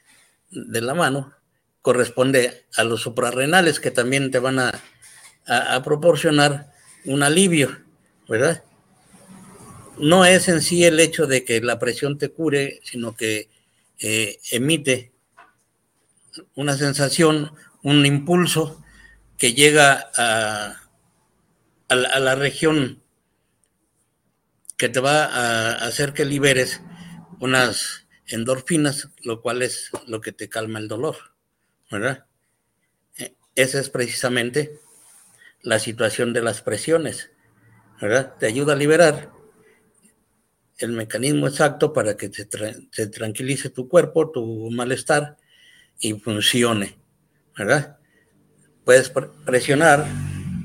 [0.52, 1.34] de la mano
[1.82, 4.82] corresponde a los suprarrenales que también te van a,
[5.46, 6.72] a, a proporcionar
[7.06, 7.78] un alivio,
[8.30, 8.64] ¿verdad?
[9.98, 13.50] No es en sí el hecho de que la presión te cure, sino que
[14.00, 15.13] eh, emite
[16.56, 18.84] una sensación, un impulso
[19.38, 20.82] que llega a,
[21.90, 23.02] a, la, región
[24.78, 26.82] que te va a hacer que liberes
[27.40, 31.18] unas endorfinas, lo cual es lo que te calma el dolor,
[31.92, 32.26] ¿verdad?
[33.18, 34.80] E, esa es precisamente
[35.62, 37.32] la situación de las presiones,
[38.02, 38.36] ¿verdad?
[38.38, 39.32] Te ayuda a liberar
[40.78, 45.38] el mecanismo exacto para que se, tra se tranquilice tu cuerpo, tu malestar,
[46.00, 46.98] y funcione,
[47.58, 47.98] ¿verdad?
[48.84, 49.12] Puedes
[49.46, 50.06] presionar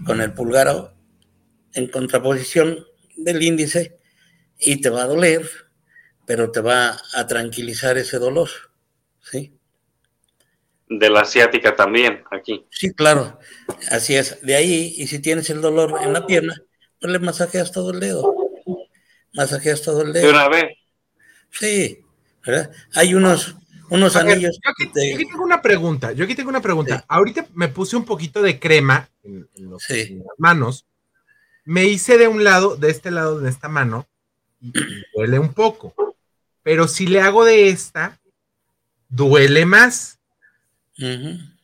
[0.05, 0.95] con el pulgar
[1.73, 2.85] en contraposición
[3.17, 3.99] del índice
[4.59, 5.49] y te va a doler,
[6.27, 8.49] pero te va a tranquilizar ese dolor,
[9.21, 9.55] ¿sí?
[10.88, 12.67] De la asiática también, aquí.
[12.71, 13.38] Sí, claro,
[13.91, 14.41] así es.
[14.43, 16.61] De ahí, y si tienes el dolor en la pierna,
[16.99, 18.35] pues le masajeas todo el dedo.
[19.35, 20.25] Masajeas todo el dedo.
[20.25, 20.64] ¿De una vez?
[21.51, 22.01] Sí,
[22.45, 22.73] ¿verdad?
[22.95, 23.55] Hay unos
[23.90, 24.59] unos a anillos.
[24.62, 25.11] Yo, aquí, te...
[25.11, 26.12] yo, aquí, tengo una pregunta.
[26.12, 26.98] Yo aquí tengo una pregunta.
[26.98, 27.05] Sí.
[27.09, 30.01] Ahorita me puse un poquito de crema en, en, los, sí.
[30.01, 30.87] en, las manos.
[31.64, 34.07] Me hice de un lado, de este lado de esta mano,
[34.61, 34.72] y
[35.14, 35.94] duele un poco.
[36.62, 38.18] Pero si le hago de esta,
[39.09, 40.18] duele más.
[40.98, 41.55] Uh -huh.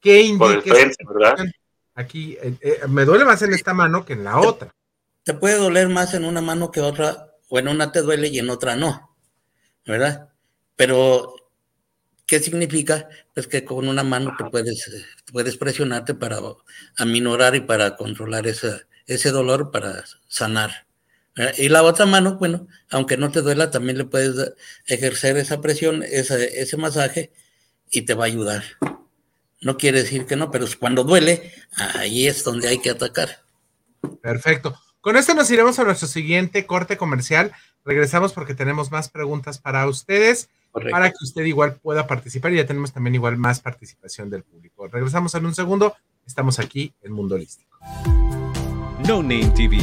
[0.00, 0.74] ¿Qué indica?
[1.08, 1.46] ¿verdad?
[1.94, 4.74] Aquí eh, eh, me duele más en esta mano que en la te, otra.
[5.22, 8.38] Te puede doler más en una mano que otra, o en una te duele y
[8.38, 9.14] en otra no,
[9.86, 10.30] ¿verdad?
[10.74, 11.34] Pero,
[12.32, 13.10] ¿qué significa?
[13.34, 14.90] Pues que con una mano te puedes,
[15.30, 16.38] puedes presionarte para
[16.96, 20.86] aminorar y para controlar ese dolor, para sanar.
[21.58, 24.54] Y la otra mano, bueno, aunque no te duela, también le puedes
[24.86, 27.32] ejercer esa presión, ese masaje,
[27.90, 28.64] y te va a ayudar.
[29.60, 33.42] No quiere decir que no, pero cuando duele, ahí es donde hay que atacar.
[34.22, 34.80] Perfecto.
[35.02, 37.52] Con esto nos iremos a nuestro siguiente corte comercial.
[37.84, 42.66] Regresamos porque tenemos más preguntas para ustedes, para que usted igual pueda participar y ya
[42.66, 44.88] tenemos también igual más participación del público.
[44.88, 45.94] Regresamos en un segundo.
[46.26, 47.78] Estamos aquí en Mundo Holístico.
[49.06, 49.78] No Name TV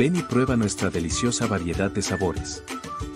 [0.00, 2.62] Ven y prueba nuestra deliciosa variedad de sabores.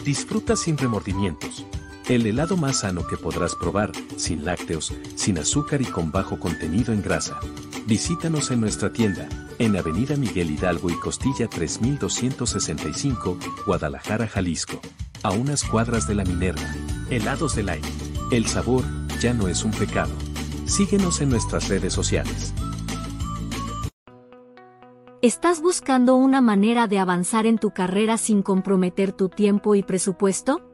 [0.04, 1.64] Disfruta sin remordimientos.
[2.08, 6.92] El helado más sano que podrás probar, sin lácteos, sin azúcar y con bajo contenido
[6.92, 7.40] en grasa.
[7.86, 9.26] Visítanos en nuestra tienda,
[9.58, 14.82] en Avenida Miguel Hidalgo y Costilla 3265, Guadalajara, Jalisco.
[15.22, 16.74] A unas cuadras de la Minerva.
[17.08, 17.88] Helados del aire.
[18.30, 18.84] El sabor
[19.20, 20.12] ya no es un pecado.
[20.66, 22.52] Síguenos en nuestras redes sociales.
[25.22, 30.73] ¿Estás buscando una manera de avanzar en tu carrera sin comprometer tu tiempo y presupuesto?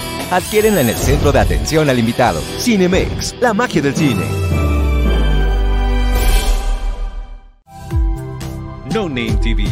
[0.31, 2.41] Adquiérenla en el centro de atención al invitado.
[2.57, 4.23] Cinemex, la magia del cine.
[8.93, 9.65] No Name TV.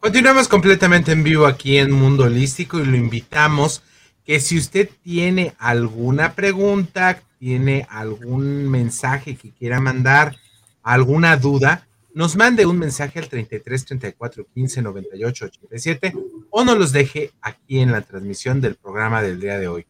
[0.00, 3.84] Continuamos completamente en vivo aquí en Mundo Holístico y lo invitamos
[4.24, 10.36] que si usted tiene alguna pregunta, tiene algún mensaje que quiera mandar,
[10.82, 16.14] alguna duda, nos mande un mensaje al 33 34 15 98 87
[16.50, 19.86] o nos los deje aquí en la transmisión del programa del día de hoy.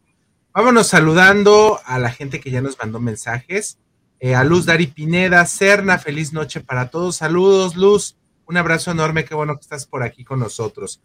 [0.53, 3.79] Vámonos saludando a la gente que ya nos mandó mensajes.
[4.19, 7.17] Eh, a Luz Dari Pineda, Cerna, feliz noche para todos.
[7.17, 8.15] Saludos, Luz.
[8.45, 11.01] Un abrazo enorme, qué bueno que estás por aquí con nosotros.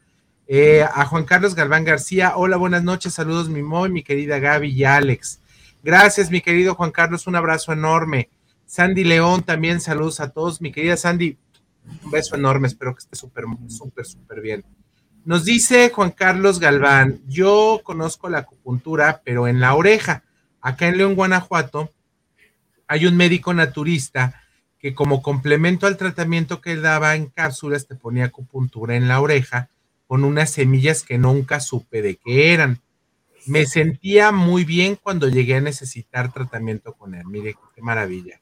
[0.46, 4.70] Eh, a Juan Carlos Galván García, hola, buenas noches, saludos mi Moy, mi querida Gaby
[4.70, 5.40] y Alex.
[5.82, 8.28] Gracias, mi querido Juan Carlos, un abrazo enorme.
[8.68, 10.60] Sandy León, también saludos a todos.
[10.60, 11.38] Mi querida Sandy,
[12.04, 14.62] un beso enorme, espero que esté súper, súper, súper bien.
[15.24, 20.22] Nos dice Juan Carlos Galván, yo conozco la acupuntura, pero en la oreja.
[20.60, 21.94] Acá en León, Guanajuato,
[22.86, 24.42] hay un médico naturista
[24.78, 29.22] que como complemento al tratamiento que él daba en cápsulas, te ponía acupuntura en la
[29.22, 29.70] oreja
[30.06, 32.82] con unas semillas que nunca supe de qué eran.
[33.46, 37.24] Me sentía muy bien cuando llegué a necesitar tratamiento con él.
[37.24, 38.38] Mire, qué maravilla.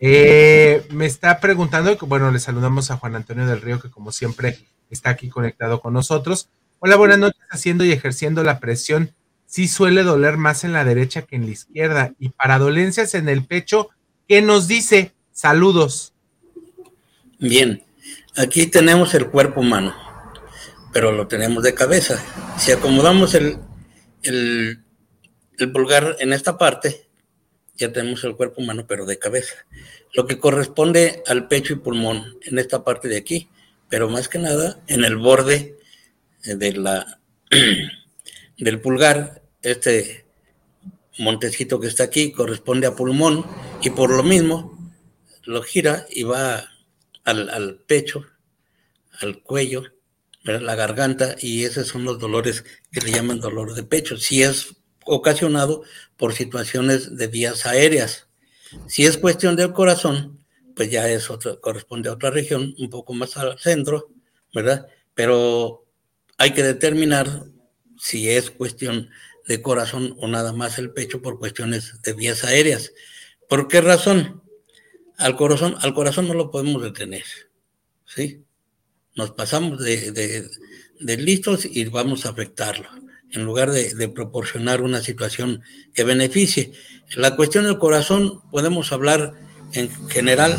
[0.00, 4.58] Eh, me está preguntando, bueno, le saludamos a Juan Antonio del Río, que como siempre
[4.90, 6.48] está aquí conectado con nosotros.
[6.80, 9.14] Hola, buenas noches, haciendo y ejerciendo la presión.
[9.46, 12.12] Sí suele doler más en la derecha que en la izquierda.
[12.18, 13.90] Y para dolencias en el pecho,
[14.28, 15.12] ¿qué nos dice?
[15.32, 16.12] Saludos.
[17.38, 17.84] Bien,
[18.36, 19.94] aquí tenemos el cuerpo humano
[20.94, 22.24] pero lo tenemos de cabeza.
[22.56, 23.58] Si acomodamos el,
[24.22, 24.78] el,
[25.72, 27.03] pulgar en esta parte,
[27.76, 29.54] ya tenemos el cuerpo humano, pero de cabeza.
[30.12, 33.48] Lo que corresponde al pecho y pulmón, en esta parte de aquí,
[33.88, 35.76] pero más que nada en el borde
[36.44, 37.20] de la,
[38.58, 40.24] del pulgar, este
[41.18, 43.46] montecito que está aquí corresponde a pulmón
[43.82, 44.92] y por lo mismo
[45.44, 46.64] lo gira y va
[47.24, 48.26] al, al pecho,
[49.20, 49.84] al cuello
[50.44, 54.16] la garganta y esos son los dolores que le llaman dolor de pecho.
[54.16, 54.74] Si es
[55.06, 55.82] ocasionado
[56.16, 58.28] por situaciones de vías aéreas.
[58.86, 60.44] Si es cuestión del corazón,
[60.74, 61.06] pues ya
[61.60, 64.10] corresponde a otra región, un poco más al centro,
[64.52, 64.86] ¿verdad?
[65.14, 65.84] Pero
[66.38, 67.44] hay que determinar
[67.98, 69.10] si es cuestión
[69.46, 72.92] de corazón o nada más el pecho por cuestiones de vías aéreas.
[73.48, 74.42] ¿Por qué razón?
[75.16, 77.24] Al corazón, al corazón no lo podemos detener,
[78.04, 78.42] ¿sí?
[79.14, 80.48] Nos pasamos de,
[80.98, 82.88] listos y vamos a afectarlo,
[83.34, 85.62] en lugar de, proporcionar una situación
[85.92, 86.72] que beneficie.
[87.10, 89.34] En la cuestión del corazón podemos hablar
[89.72, 90.56] en general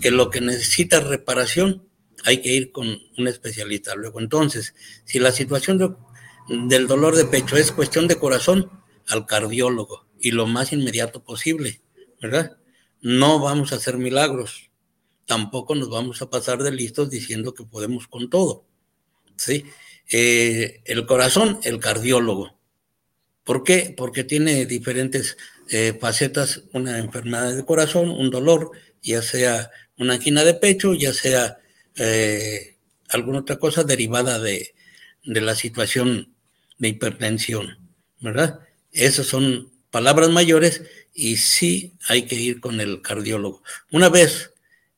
[0.00, 1.88] que lo que necesita reparación
[2.24, 3.94] hay que ir con un especialista.
[3.94, 5.96] Luego, entonces, si la situación
[6.48, 8.70] del dolor de pecho es cuestión de corazón,
[9.08, 11.80] al cardiólogo y lo más inmediato posible,
[12.20, 12.56] ¿verdad?
[13.00, 14.70] No vamos a hacer milagros,
[15.26, 18.64] tampoco nos vamos a pasar de listos diciendo que podemos con todo,
[19.36, 19.64] ¿sí?
[20.10, 22.58] Eh, el corazón, el cardiólogo.
[23.44, 23.94] ¿Por qué?
[23.96, 25.36] Porque tiene diferentes
[25.70, 31.12] eh, facetas, una enfermedad de corazón, un dolor, ya sea una angina de pecho, ya
[31.12, 31.58] sea
[31.96, 32.76] eh,
[33.08, 34.74] alguna otra cosa derivada de,
[35.24, 36.34] la situación
[36.78, 37.78] de hipertensión,
[38.20, 38.60] ¿verdad?
[38.92, 40.82] Esas son palabras mayores
[41.14, 43.62] y sí hay que ir con el cardiólogo.
[43.90, 44.52] Una vez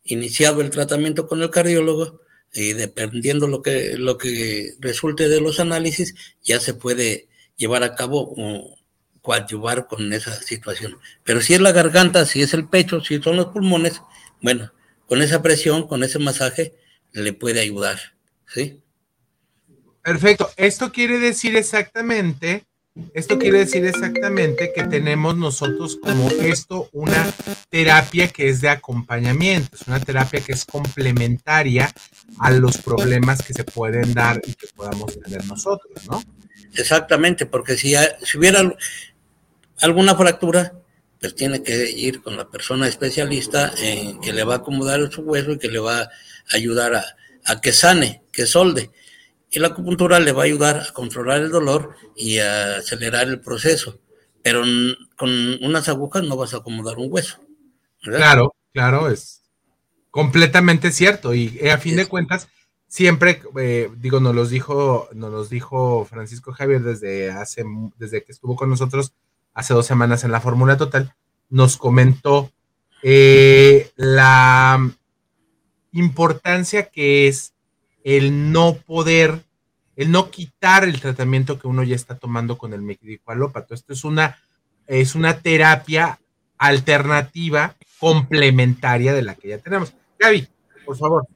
[0.04, 2.20] iniciado el tratamiento con el cardiólogo,
[2.56, 7.94] y dependiendo lo que, lo que resulte de los análisis, ya se puede llevar a
[7.94, 8.78] cabo o
[9.20, 10.98] coadyuvar con esa situación.
[11.22, 14.00] Pero si es la garganta, si es el pecho, si son los pulmones,
[14.40, 14.72] bueno,
[15.06, 16.74] con esa presión, con ese masaje,
[17.12, 17.98] le puede ayudar,
[18.46, 18.80] ¿sí?
[20.02, 20.50] Perfecto.
[20.56, 22.65] Esto quiere decir exactamente,
[23.14, 27.32] esto quiere decir exactamente que tenemos nosotros como esto una
[27.68, 31.92] terapia que es de acompañamiento, es una terapia que es complementaria
[32.38, 36.22] a los problemas que se pueden dar y que podamos tener nosotros, ¿no?
[36.74, 38.76] Exactamente, porque si, si hubiera
[39.80, 40.72] alguna fractura,
[41.20, 45.22] pues tiene que ir con la persona especialista en que le va a acomodar su
[45.22, 46.10] hueso y que le va a
[46.52, 46.94] ayudar
[47.44, 48.90] a, que sane, que solde.
[49.50, 53.40] Y la acupuntura le va a ayudar a controlar el dolor y a acelerar el
[53.40, 54.00] proceso.
[54.42, 54.62] Pero
[55.16, 55.30] con
[55.62, 57.38] unas agujas no vas a acomodar un hueso.
[58.00, 59.42] Claro, claro, es
[60.10, 61.34] completamente cierto.
[61.34, 62.48] Y eh, a fin de cuentas,
[62.88, 67.64] siempre, eh, digo, nos los dijo, nos los dijo Francisco Javier desde hace,
[67.98, 69.12] desde que estuvo con nosotros
[69.52, 71.14] hace dos semanas en la Fórmula Total,
[71.48, 72.50] nos comentó
[73.02, 74.90] eh, la
[75.92, 77.52] importancia que es
[78.06, 79.40] el no poder,
[79.96, 83.74] el no quitar el tratamiento que uno ya está tomando con el alópato.
[83.74, 84.38] Esto es una,
[84.86, 86.20] es una terapia
[86.56, 89.92] alternativa complementaria de la que ya tenemos.
[90.20, 90.46] Gaby,
[90.84, 91.26] por favor.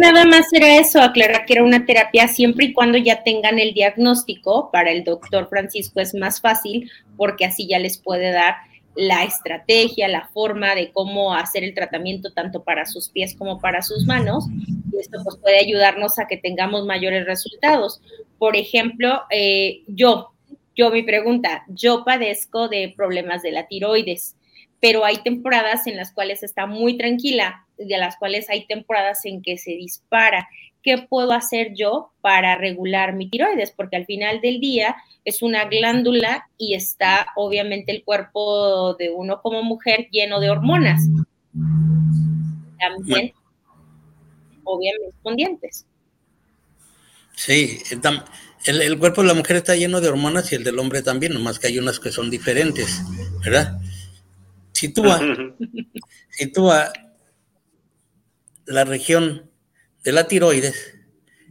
[0.00, 3.74] Nada más era eso, aclarar que era una terapia siempre y cuando ya tengan el
[3.74, 4.72] diagnóstico.
[4.72, 8.56] Para el doctor Francisco es más fácil porque así ya les puede dar
[8.94, 13.82] la estrategia, la forma de cómo hacer el tratamiento tanto para sus pies como para
[13.82, 14.46] sus manos.
[14.92, 18.00] Y esto pues, puede ayudarnos a que tengamos mayores resultados.
[18.38, 20.32] Por ejemplo, eh, yo,
[20.76, 24.36] yo mi pregunta, yo padezco de problemas de la tiroides,
[24.80, 29.40] pero hay temporadas en las cuales está muy tranquila, de las cuales hay temporadas en
[29.40, 30.48] que se dispara.
[30.82, 33.70] ¿Qué puedo hacer yo para regular mi tiroides?
[33.70, 39.40] Porque al final del día es una glándula y está obviamente el cuerpo de uno
[39.40, 41.00] como mujer lleno de hormonas.
[42.78, 43.32] También,
[44.64, 45.86] obviamente, con dientes.
[47.36, 47.78] Sí,
[48.64, 51.32] el, el, cuerpo de la mujer está lleno de hormonas y el del hombre también,
[51.32, 53.02] nomás que hay unas que son diferentes,
[53.44, 53.78] ¿verdad?
[54.72, 55.20] Sitúa,
[56.30, 56.92] sitúa
[58.66, 59.51] la región
[60.02, 60.94] de la tiroides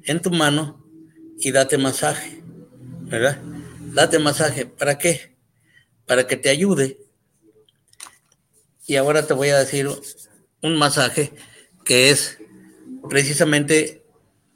[0.04, 0.86] en tu mano
[1.38, 2.44] y date masaje,
[3.02, 3.42] ¿verdad?
[3.94, 4.66] date masaje.
[4.66, 5.38] ¿Para qué?
[6.06, 7.00] Para que te ayude.
[8.88, 9.88] Y ahora te voy a decir
[10.62, 11.32] un masaje
[11.86, 12.40] que es
[13.10, 14.04] precisamente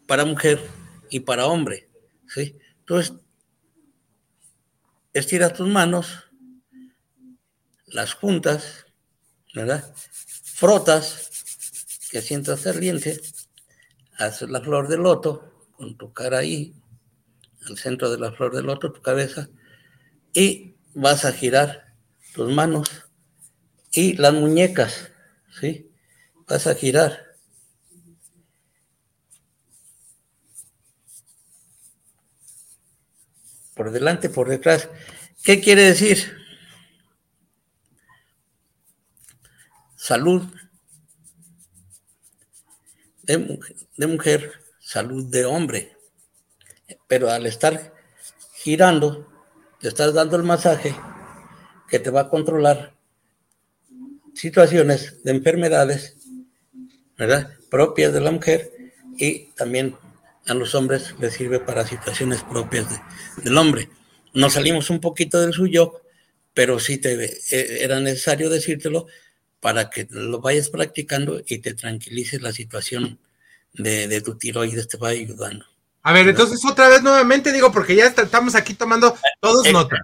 [0.07, 0.61] para mujer
[1.09, 1.89] y para hombre.
[2.27, 2.57] ¿sí?
[2.79, 3.13] Entonces,
[5.13, 6.25] estiras tus manos,
[7.87, 8.85] las juntas,
[9.53, 9.93] ¿verdad?
[10.43, 11.29] Frotas,
[12.11, 13.21] que sientas ardiente,
[14.17, 16.73] haces la flor de loto con tu cara ahí,
[17.67, 19.49] al centro de la flor del loto, tu cabeza,
[20.33, 21.93] y vas a girar
[22.33, 22.89] tus manos
[23.91, 25.11] y las muñecas,
[25.59, 25.91] ¿sí?
[26.47, 27.25] Vas a girar.
[33.73, 34.89] Por delante, por detrás.
[35.43, 36.37] ¿Qué quiere decir?
[39.95, 40.43] Salud
[43.25, 43.59] de,
[43.97, 45.95] de mujer, salud de hombre
[47.07, 47.93] pero al estar
[48.53, 49.27] girando,
[49.79, 50.95] te estás dando el masaje
[51.89, 52.93] que te va a controlar
[54.33, 56.17] situaciones de enfermedades,
[57.17, 57.51] ¿verdad?
[57.69, 58.71] Propias de la mujer
[59.17, 59.95] y también
[60.47, 62.87] a los hombres les sirve para situaciones propias
[63.43, 63.89] del hombre.
[64.33, 66.01] Nos salimos un poquito del suyo,
[66.53, 69.07] pero sí te, eh, era necesario decírtelo
[69.59, 73.19] para que lo vayas practicando y te tranquilices la situación
[73.73, 75.65] de, de tu tiroides, te va ayudando.
[76.03, 79.97] A ver, entonces otra vez nuevamente digo, porque ya estamos aquí tomando todos nota.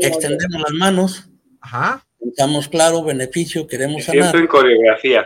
[0.00, 1.28] Extendemos las manos.
[1.60, 2.06] Ajá.
[2.20, 4.22] Estamos claro, beneficio, queremos sanar.
[4.22, 5.24] Siento en coreografía.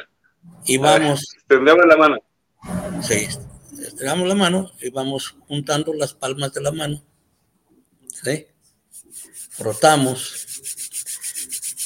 [0.64, 1.22] Y vamos.
[1.34, 2.16] extendemos la mano.
[3.02, 3.28] Sí,
[3.78, 7.02] extendemos la mano y vamos juntando las palmas de la mano.
[8.24, 8.46] ¿Sí?
[9.50, 10.46] Frotamos.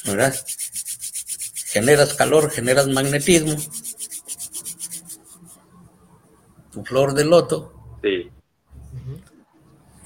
[0.07, 0.35] ¿Verdad?
[1.71, 3.55] Generas calor, generas magnetismo.
[6.73, 8.31] Tu flor de loto Sí.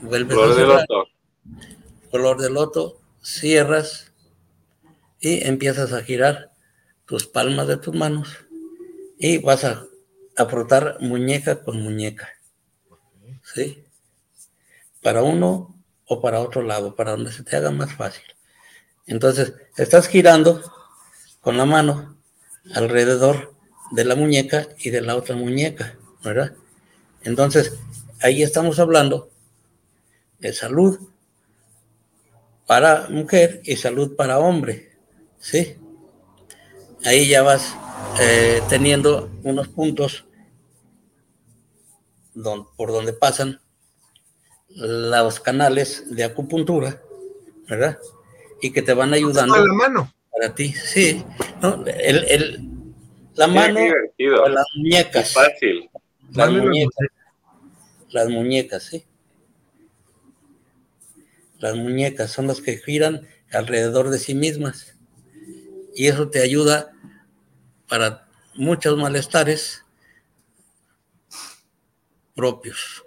[0.00, 1.06] Vuelves de loto.
[2.10, 4.12] Color de loto, cierras
[5.20, 6.52] y empiezas a girar
[7.06, 8.28] tus palmas de tus manos
[9.18, 9.86] y vas a,
[10.36, 12.28] a frotar muñeca con muñeca.
[13.42, 13.84] ¿Sí?
[15.02, 15.74] Para uno
[16.06, 18.24] o para otro lado, para donde se te haga más fácil.
[19.06, 20.62] Entonces, estás girando
[21.44, 22.16] con la mano
[22.74, 23.54] alrededor
[23.92, 26.54] de la muñeca y de la otra muñeca, ¿verdad?
[27.22, 27.78] Entonces,
[28.22, 29.30] ahí estamos hablando
[30.38, 30.98] de salud
[32.66, 34.96] para mujer y salud para hombre,
[35.38, 35.76] ¿sí?
[37.04, 37.76] Ahí ya vas
[38.20, 40.24] eh, teniendo unos puntos
[42.76, 43.60] por donde pasan
[44.70, 47.02] los canales de acupuntura,
[47.68, 47.98] ¿verdad?
[48.62, 49.56] Y que te van ayudando.
[49.56, 50.12] la mano.
[50.34, 51.24] Para ti, sí.
[53.34, 53.80] la mano,
[54.48, 55.32] las muñecas.
[55.32, 55.88] fácil.
[56.32, 57.08] Las muñecas,
[58.10, 59.04] las muñecas, ¿sí?
[61.58, 64.96] Las muñecas son las que giran alrededor de sí mismas.
[65.94, 66.90] Y eso te ayuda
[67.88, 69.84] para muchos malestares
[72.34, 73.04] propios.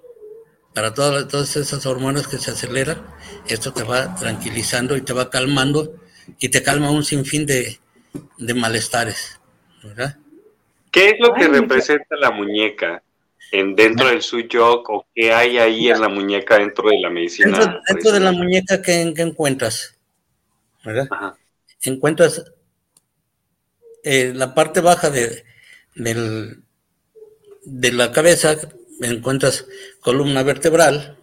[0.73, 3.05] Para todas, todas esas hormonas que se aceleran,
[3.49, 6.06] esto te va tranquilizando y te va calmando
[6.39, 7.79] y te calma un sinfín de,
[8.37, 9.39] de malestares.
[9.83, 10.17] ¿verdad?
[10.91, 13.03] ¿Qué es lo que representa la muñeca
[13.51, 17.81] en dentro del suyo o qué hay ahí en la muñeca dentro de la medicina?
[17.87, 19.95] Dentro, de la muñeca que, encuentras,
[20.83, 21.35] ¿verdad?
[21.81, 22.51] Encuentras
[24.03, 25.43] eh, la parte baja de,
[25.95, 28.57] de la cabeza,
[29.01, 29.67] encuentras
[29.99, 31.17] columna vertebral,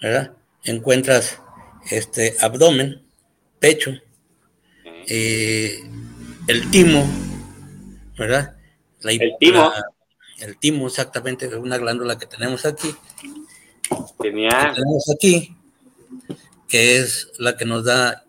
[0.00, 0.32] ¿verdad?
[0.64, 1.40] Encuentras
[1.90, 3.07] este abdomen,
[3.58, 3.92] pecho,
[5.06, 5.80] eh,
[6.46, 7.08] el timo,
[8.16, 8.56] ¿verdad?
[9.02, 9.72] el timo.
[10.40, 12.94] el timo, exactamente, de una glándula que tenemos aquí.
[14.20, 14.74] Genial.
[14.74, 15.56] tenemos aquí,
[16.68, 18.24] que es la que nos da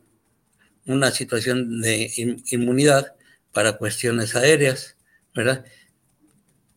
[0.86, 2.12] una situación de
[2.52, 3.14] inmunidad
[3.52, 4.96] para cuestiones aéreas,
[5.36, 5.66] ¿verdad?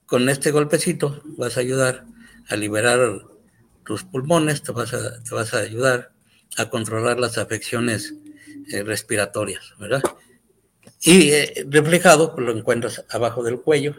[0.06, 2.04] Con este golpecito vas a ayudar
[2.48, 3.22] a liberar
[3.84, 6.12] tus pulmones, te vas a, te vas a ayudar
[6.58, 8.14] a controlar las afecciones
[8.70, 10.02] eh, respiratorias, ¿verdad?
[11.00, 13.94] Y eh, reflejado, pues lo encuentras abajo del cuello,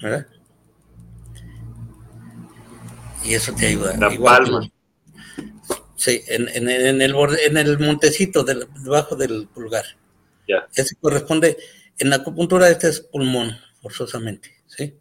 [0.00, 0.26] ¿verdad?
[3.24, 3.96] Y eso te ayuda.
[3.96, 4.70] La palma.
[5.96, 9.84] Sí, en, el en el montecito debajo del pulgar.
[10.46, 10.68] Ya.
[10.74, 11.56] Ese corresponde,
[11.98, 14.94] en la acupuntura este es pulmón, forzosamente, ¿sí?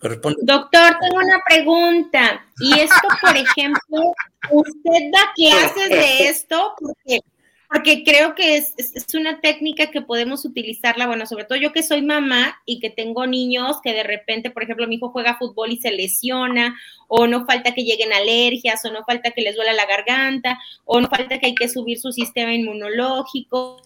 [0.00, 2.44] Doctor, tengo una pregunta.
[2.60, 4.14] Y esto, por ejemplo,
[4.50, 6.74] ¿usted da clases de esto?
[6.78, 7.20] Porque
[7.68, 8.74] porque creo que es,
[9.14, 13.26] una técnica que podemos utilizarla, bueno, sobre todo yo que soy mamá y que tengo
[13.26, 16.78] niños que de repente, por ejemplo, mi hijo juega fútbol y se lesiona,
[17.08, 20.98] o no falta que lleguen alergias, o no falta que les duela la garganta, o
[20.98, 23.82] no falta que hay que subir su sistema inmunológico.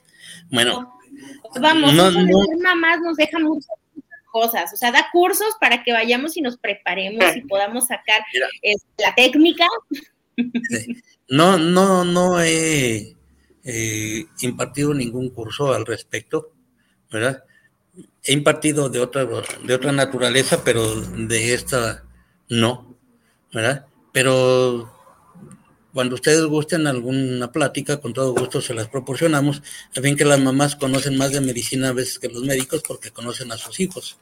[0.48, 0.94] Bueno,
[1.60, 2.08] vamos, no,
[2.62, 3.81] mamás nos deja muchas
[4.32, 8.22] cosas, o sea, da cursos para que vayamos y nos preparemos y podamos sacar
[8.98, 9.66] la técnica.
[11.28, 13.14] No, no, no he
[13.64, 16.52] eh, impartido ningún curso al respecto,
[17.10, 17.44] ¿verdad?
[18.24, 22.04] He impartido de otra, de otra naturaleza, pero de esta
[22.48, 22.96] no,
[23.52, 23.86] ¿verdad?
[24.12, 24.92] Pero
[25.92, 29.62] cuando ustedes gusten alguna plática, con todo gusto se las proporcionamos.
[29.92, 33.52] Fin, que las mamás conocen más de medicina a veces que los médicos porque conocen
[33.52, 34.18] a sus hijos,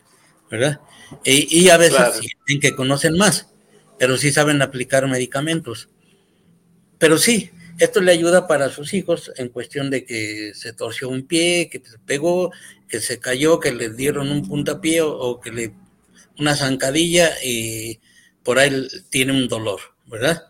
[0.51, 0.81] ¿verdad?
[1.25, 2.21] Y, a veces claro.
[2.61, 3.49] que conocen más,
[3.99, 5.89] pero sí saben aplicar medicamentos.
[6.99, 11.27] Pero sí, esto le ayuda para sus hijos en cuestión de que se torció un
[11.27, 12.53] pie, que se pegó,
[12.89, 15.73] que se cayó, que le dieron un puntapié o, que le
[16.39, 18.01] una zancadilla y
[18.43, 20.43] por ahí tiene un dolor, ¿verdad?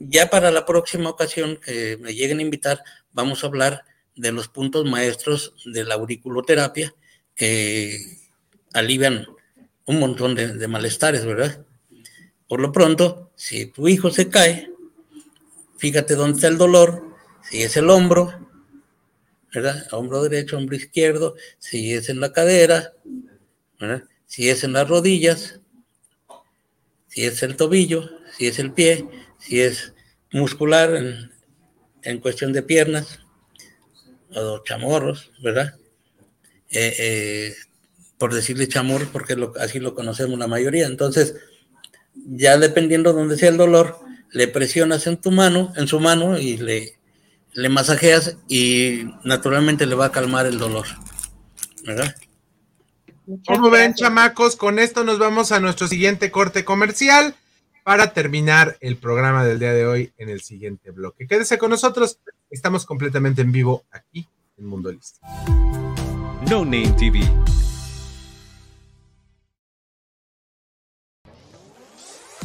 [0.00, 2.82] Ya para la próxima ocasión que me lleguen a invitar,
[3.12, 3.84] vamos a hablar
[4.16, 6.94] de los puntos maestros de la auriculoterapia
[7.36, 8.18] que
[8.72, 9.26] alivian
[9.84, 11.64] un montón de, malestares, ¿verdad?
[12.48, 14.70] Por lo pronto, si tu hijo se cae,
[15.76, 17.04] fíjate dónde está el dolor,
[17.42, 18.48] si es el hombro,
[19.52, 19.86] ¿verdad?
[19.92, 22.94] Hombro derecho, hombro izquierdo, si es en la cadera,
[23.78, 24.04] ¿verdad?
[24.26, 25.60] Si es en las rodillas,
[27.08, 29.06] si es el tobillo, si es el pie,
[29.40, 29.94] si es
[30.32, 31.30] muscular en,
[32.02, 33.20] en cuestión de piernas
[34.34, 35.74] o chamorros, ¿verdad?
[36.70, 37.54] Eh, eh,
[38.18, 40.86] por decirle chamorros porque lo, así lo conocemos la mayoría.
[40.86, 41.34] Entonces,
[42.14, 43.98] ya dependiendo de dónde sea el dolor,
[44.30, 46.98] le presionas en tu mano, en su mano y le,
[47.52, 50.86] le masajeas y naturalmente le va a calmar el dolor.
[51.84, 52.14] ¿Verdad?
[53.46, 57.34] Como ven, chamacos, con esto nos vamos a nuestro siguiente corte comercial
[57.82, 61.26] para terminar el programa del día de hoy en el siguiente bloque.
[61.26, 62.18] Quédese con nosotros,
[62.50, 64.28] estamos completamente en vivo aquí
[64.58, 65.20] en Mundo Listo.
[66.48, 67.20] No Name TV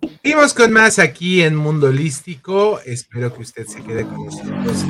[0.00, 2.80] Seguimos con más aquí en Mundo Holístico.
[2.84, 4.82] Espero que usted se quede con nosotros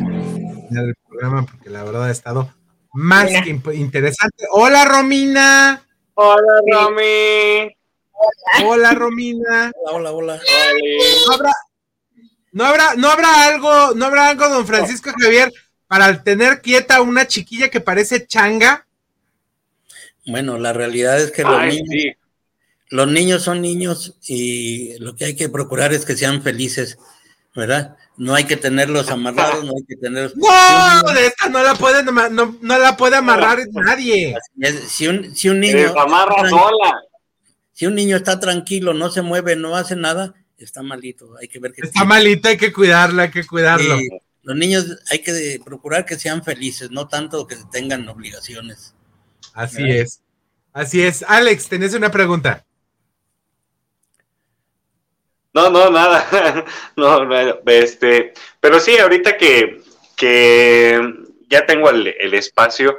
[0.70, 2.52] en el programa porque la verdad ha estado
[2.92, 4.46] más que interesante.
[4.50, 5.82] Hola Romina.
[6.14, 7.76] Hola, Romy.
[8.64, 9.72] Hola Romina.
[9.84, 10.40] Hola, hola, hola.
[11.26, 11.52] ¿No habrá,
[12.52, 15.52] no habrá, no habrá algo, no habrá algo, don Francisco Javier,
[15.86, 18.86] para tener quieta una chiquilla que parece changa?
[20.26, 22.12] Bueno, la realidad es que Ay, sí.
[22.90, 26.98] Los niños son niños y lo que hay que procurar es que sean felices,
[27.54, 27.96] ¿verdad?
[28.16, 30.34] No hay que tenerlos amarrados, no hay que tenerlos.
[30.36, 34.36] No, de esta no la pueden, ama- no, no la puede amarrar nadie.
[34.60, 37.00] Es- Si un, si un Se niño tran- sola.
[37.72, 41.36] si un niño está tranquilo, no se mueve, no hace nada, está malito.
[41.40, 43.98] Hay que ver que Está malita, hay que cuidarla, hay que cuidarlo.
[44.42, 48.94] Los niños hay que procurar que sean felices, no tanto que tengan obligaciones.
[49.52, 50.22] Así es.
[50.72, 51.22] Así es.
[51.28, 52.64] Alex, tenés una pregunta.
[55.58, 56.64] No, no, nada.
[56.96, 59.80] No, no, este, pero sí, ahorita que,
[60.16, 61.00] que
[61.48, 62.98] ya tengo el, el espacio,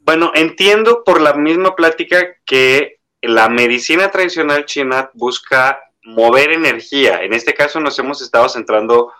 [0.00, 7.22] bueno, entiendo por la misma plática que la medicina tradicional china busca mover energía.
[7.22, 9.12] En este caso nos hemos estado centrando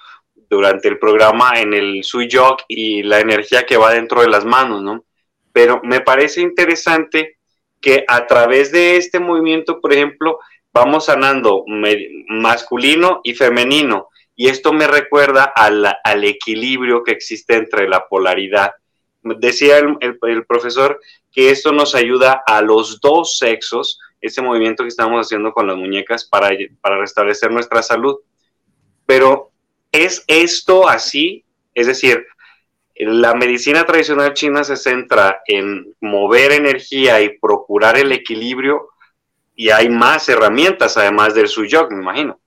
[0.51, 4.45] durante el programa en el sui yok y la energía que va dentro de las
[4.45, 5.05] manos, ¿no?
[5.53, 7.39] Pero me parece interesante
[7.81, 10.39] que a través de este movimiento, por ejemplo,
[10.73, 11.65] vamos sanando
[12.29, 14.09] masculino y femenino.
[14.37, 18.73] Y esto me recuerda al, al equilibrio que existe entre la polaridad.
[19.23, 21.01] Decía el, el- el profesor
[21.33, 25.77] que esto nos ayuda a los dos sexos, ese movimiento que estamos haciendo con las
[25.77, 26.51] muñecas para,
[26.81, 28.17] para restablecer nuestra salud.
[29.07, 29.51] Pero
[29.93, 31.45] ¿es esto así?
[31.75, 32.27] Es decir,
[32.97, 38.89] la medicina tradicional china se centra en mover energía y procurar el equilibrio
[39.61, 42.41] y hay más herramientas además del Suyok, me imagino.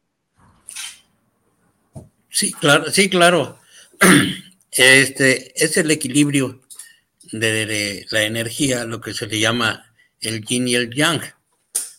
[2.27, 3.59] Sí, claro, sí, claro.
[4.71, 6.61] Este es el equilibrio
[7.31, 11.21] de, la energía, lo que se le llama el yin y el yang,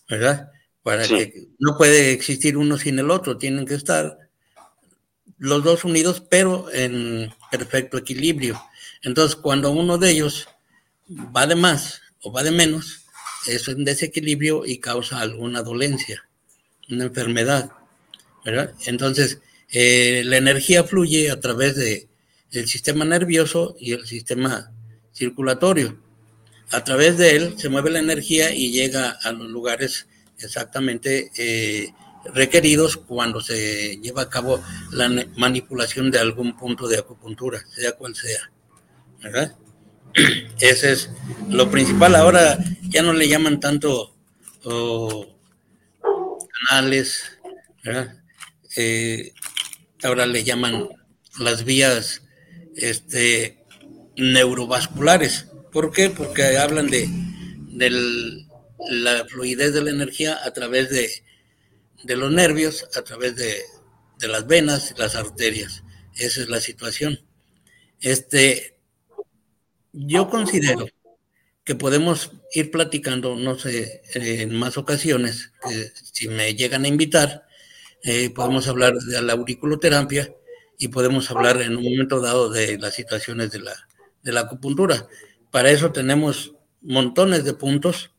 [0.08, 0.50] ¿verdad?
[0.82, 4.18] Para que no puede existir uno sin el otro, tienen que estar
[5.38, 8.60] los dos unidos, pero en perfecto equilibrio.
[9.02, 10.48] Entonces, cuando uno de ellos
[11.08, 13.03] va de más o va de menos,
[13.46, 16.28] es un desequilibrio y causa alguna dolencia,
[16.90, 17.72] una enfermedad,
[18.44, 18.74] ¿verdad?
[18.86, 19.40] Entonces,
[19.70, 22.08] eh, la energía fluye a través de
[22.52, 24.72] el sistema nervioso y el sistema
[25.12, 25.98] circulatorio.
[26.70, 30.06] A través de él se mueve la energía y llega a los lugares
[30.38, 31.92] exactamente eh,
[32.32, 38.14] requeridos cuando se lleva a cabo la manipulación de algún punto de acupuntura, sea cual
[38.14, 38.50] sea.
[39.22, 39.54] ¿verdad?
[40.60, 41.10] Ese es
[41.48, 42.14] lo principal.
[42.14, 42.58] Ahora
[42.88, 44.14] ya no le llaman tanto
[46.68, 47.38] canales.
[48.76, 49.32] Eh,
[50.02, 50.88] ahora le llaman
[51.38, 52.22] las vías
[52.76, 53.64] este,
[54.16, 55.46] neurovasculares.
[55.72, 56.10] ¿Por qué?
[56.10, 57.08] Porque hablan de,
[58.88, 61.10] la fluidez de la energía a través de,
[62.16, 63.62] los nervios, a través de,
[64.20, 65.82] las venas y las arterias.
[66.16, 67.20] Esa es la situación.
[68.00, 68.73] Este,
[69.94, 70.86] yo considero
[71.64, 75.52] que podemos ir platicando, no sé, en más ocasiones,
[76.12, 77.46] si me llegan a invitar,
[78.02, 80.30] eh, podemos hablar de la auriculoterapia
[80.78, 83.74] y podemos hablar en un momento dado de las situaciones de la,
[84.22, 85.06] de la acupuntura.
[85.50, 88.10] Para eso tenemos montones de puntos,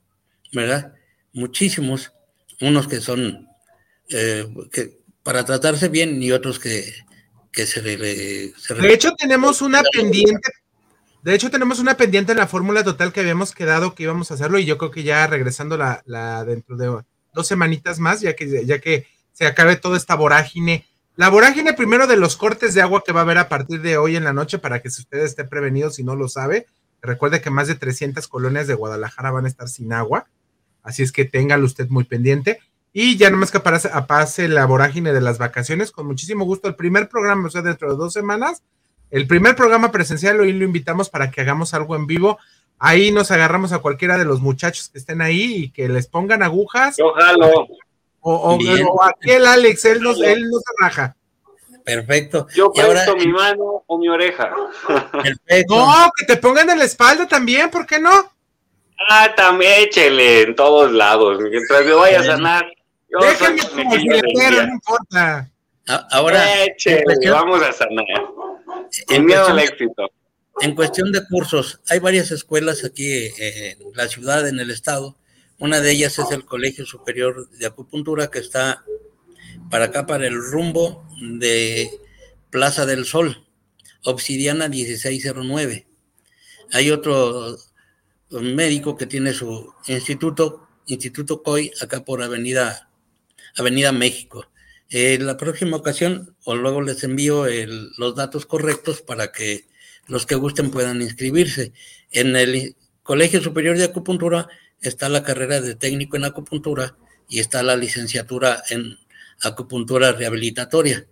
[0.52, 0.94] ¿verdad?
[1.34, 2.14] Muchísimos,
[2.62, 3.48] unos que son
[4.10, 6.94] eh, que para tratarse bien y otros que,
[7.52, 10.52] que se, le, De hecho, tenemos una pendiente.
[11.26, 14.36] De hecho, tenemos una pendiente en la fórmula total que habíamos quedado que íbamos a
[14.36, 17.02] hacerlo y yo creo que ya regresando la, dentro de
[17.34, 22.08] dos semanitas más, ya que, ya que se acabe toda esta vorágine la vorágine primero
[22.08, 24.34] de los cortes de agua que va a haber a partir de hoy en la
[24.34, 26.68] noche para que si usted esté prevenido si no lo sabe.
[27.02, 30.28] Recuerde que más de 300 colonias de Guadalajara van a estar sin agua,
[30.84, 32.60] así es que téngalo usted muy pendiente.
[32.92, 36.68] Y ya nomás que pase, pase la vorágine de las vacaciones, con muchísimo gusto.
[36.68, 38.62] El primer programa, o sea, dentro de dos semanas,
[39.12, 42.38] el primer programa presencial, hoy lo invitamos para que hagamos algo en vivo.
[42.78, 46.44] Ahí nos agarramos a cualquiera de los muchachos que estén ahí y que les pongan
[46.44, 46.98] agujas.
[46.98, 47.14] Yo
[48.28, 51.16] o, aquel Alex, él no, él no se raja.
[51.84, 52.48] Perfecto.
[52.56, 54.52] Yo presto mi mano o mi oreja.
[55.12, 55.76] Perfecto.
[55.76, 58.32] No, que te pongan en la espalda también, ¿por qué no?
[59.10, 62.66] Ah, también échele en todos lados, mientras me vaya a sanar.
[63.08, 65.52] Déjenme como no importa.
[66.10, 68.06] Ahora, échele, vamos a sanar.
[69.10, 70.12] En miedo al éxito.
[70.62, 75.18] En cuestión de cursos, hay varias escuelas aquí en la ciudad, en el estado,
[75.58, 78.84] una de ellas es el Colegio Superior de Acupuntura que está
[79.70, 81.90] para acá, para el rumbo de
[82.50, 83.48] Plaza del Sol,
[84.04, 85.88] Obsidiana 1609.
[86.74, 87.58] Hay otro
[88.32, 92.90] médico que tiene su instituto, Instituto COI, acá por Avenida,
[93.56, 94.46] Avenida México.
[94.90, 97.46] En la próxima ocasión, o luego les envío
[97.98, 99.66] los datos correctos para que
[100.08, 101.74] los que gusten puedan inscribirse.
[102.12, 104.48] En el Colegio Superior de Acupuntura
[104.82, 106.96] está la carrera de técnico en acupuntura
[107.30, 108.98] y está la licenciatura en
[109.42, 111.06] acupuntura rehabilitatoria.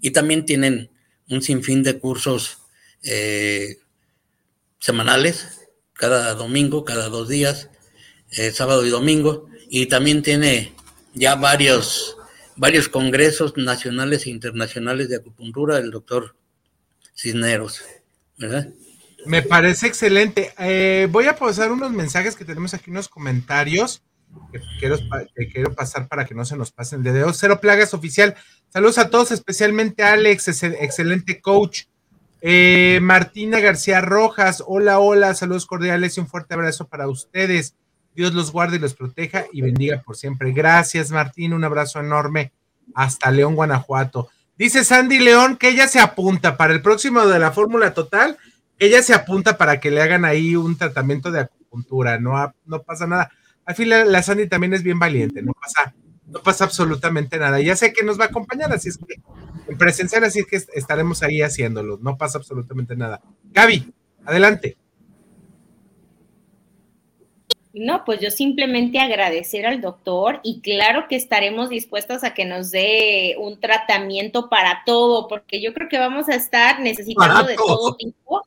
[0.00, 0.90] Y también tienen
[1.28, 2.58] un sinfín de cursos
[3.02, 3.78] eh,
[4.78, 7.70] semanales, cada domingo, cada dos días,
[8.32, 9.48] eh, sábado y domingo.
[9.68, 10.74] Y también tiene
[11.14, 12.16] ya varios,
[12.58, 16.34] varios congresos nacionales e internacionales de acupuntura, el doctor
[17.14, 17.82] Cisneros,
[18.36, 18.68] ¿verdad?
[19.26, 20.52] Me parece excelente.
[20.58, 24.02] Eh, voy a pasar unos mensajes que tenemos aquí, unos comentarios
[24.52, 24.98] que quiero,
[25.52, 27.32] quiero pasar para que no se nos pasen de dedo.
[27.32, 28.34] Cero Plagas Oficial.
[28.68, 31.84] Saludos a todos, especialmente a Alex, excelente coach.
[32.40, 37.74] Eh, Martina García Rojas, hola, hola, saludos cordiales y un fuerte abrazo para ustedes.
[38.22, 40.52] Dios los guarde y los proteja y bendiga por siempre.
[40.52, 42.52] Gracias, Martín, un abrazo enorme
[42.94, 44.28] hasta León, Guanajuato.
[44.56, 48.36] Dice Sandy León que ella se apunta para el próximo de la Fórmula Total
[48.78, 53.06] ella se apunta para que le hagan ahí un tratamiento de acupuntura, no, no pasa
[53.06, 53.30] nada.
[53.64, 55.94] Al fin la, Sandy también es bien valiente, no pasa,
[56.26, 57.60] no pasa absolutamente nada.
[57.60, 59.20] Ya sé que nos va a acompañar, así es que
[59.66, 63.20] en presencial, así es que estaremos ahí haciéndolo, no pasa absolutamente nada.
[63.50, 63.92] Gaby,
[64.24, 64.76] adelante.
[67.78, 72.72] No, pues yo simplemente agradecer al doctor y claro que estaremos dispuestas a que nos
[72.72, 77.94] dé un tratamiento para todo, porque yo creo que vamos a estar necesitando de todo
[77.94, 78.42] tipo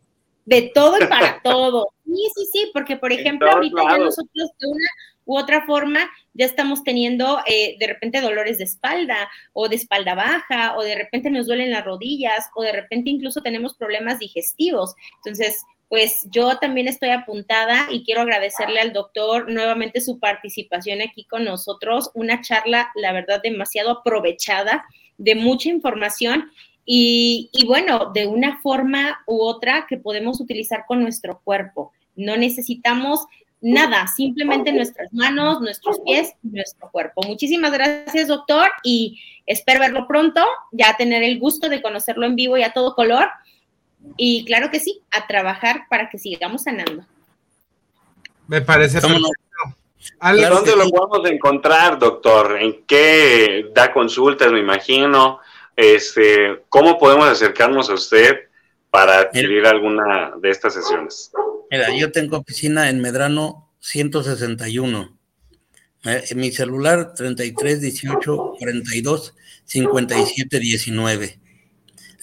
[0.45, 1.87] De todo y para todo.
[2.05, 4.89] Sí, sí, sí, porque por ejemplo, ahorita ya nosotros de una
[5.25, 10.13] u otra forma ya estamos teniendo eh, de repente dolores de espalda o de espalda
[10.13, 14.93] baja o de repente nos duelen las rodillas o de repente incluso tenemos problemas digestivos.
[15.23, 21.25] Entonces, pues yo también estoy apuntada y quiero agradecerle al doctor nuevamente su participación aquí
[21.25, 22.11] con nosotros.
[22.13, 24.85] Una charla, la verdad, demasiado aprovechada,
[25.17, 26.49] de mucha información
[26.85, 31.91] y, y bueno, de una forma u otra que podemos utilizar con nuestro cuerpo.
[32.15, 33.25] No necesitamos
[33.59, 37.21] nada, simplemente nuestras manos, nuestros pies, nuestro cuerpo.
[37.27, 42.57] Muchísimas gracias, doctor, y espero verlo pronto, ya tener el gusto de conocerlo en vivo
[42.57, 43.27] y a todo color.
[44.17, 47.05] Y claro que sí, a trabajar para que sigamos sanando.
[48.47, 49.29] Me parece perfecto.
[50.19, 52.57] ¿Dónde lo podemos encontrar, doctor?
[52.59, 55.39] ¿En qué da consultas, me imagino?
[55.75, 58.49] Este, ¿Cómo podemos acercarnos a usted
[58.89, 61.31] para adquirir alguna de estas sesiones?
[61.69, 65.17] Mira, yo tengo oficina en Medrano 161.
[66.03, 69.35] Eh, mi celular 33 18 42
[69.65, 71.39] 57 19.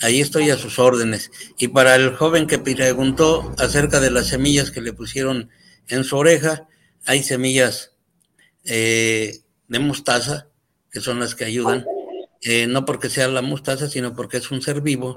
[0.00, 1.30] Ahí estoy a sus órdenes.
[1.58, 5.50] Y para el joven que preguntó acerca de las semillas que le pusieron
[5.88, 6.68] en su oreja,
[7.06, 7.96] hay semillas
[8.64, 10.48] eh, de mostaza,
[10.90, 11.84] que son las que ayudan,
[12.42, 15.16] eh, no porque sea la mostaza, sino porque es un ser vivo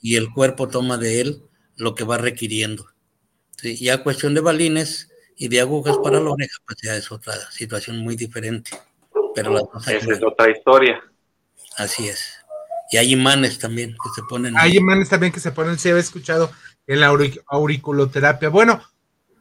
[0.00, 1.42] y el cuerpo toma de él
[1.76, 2.86] lo que va requiriendo.
[3.62, 7.98] Ya cuestión de balines y de agujas para la oreja, pues ya es otra situación
[7.98, 8.70] muy diferente.
[9.34, 9.62] Pero la
[9.92, 11.02] Esa es otra historia.
[11.76, 12.35] Así es.
[12.90, 14.56] Y hay imanes también que se ponen.
[14.56, 16.50] Hay imanes también que se ponen, se había escuchado
[16.86, 17.12] en la
[17.48, 18.48] auriculoterapia.
[18.48, 18.80] Bueno,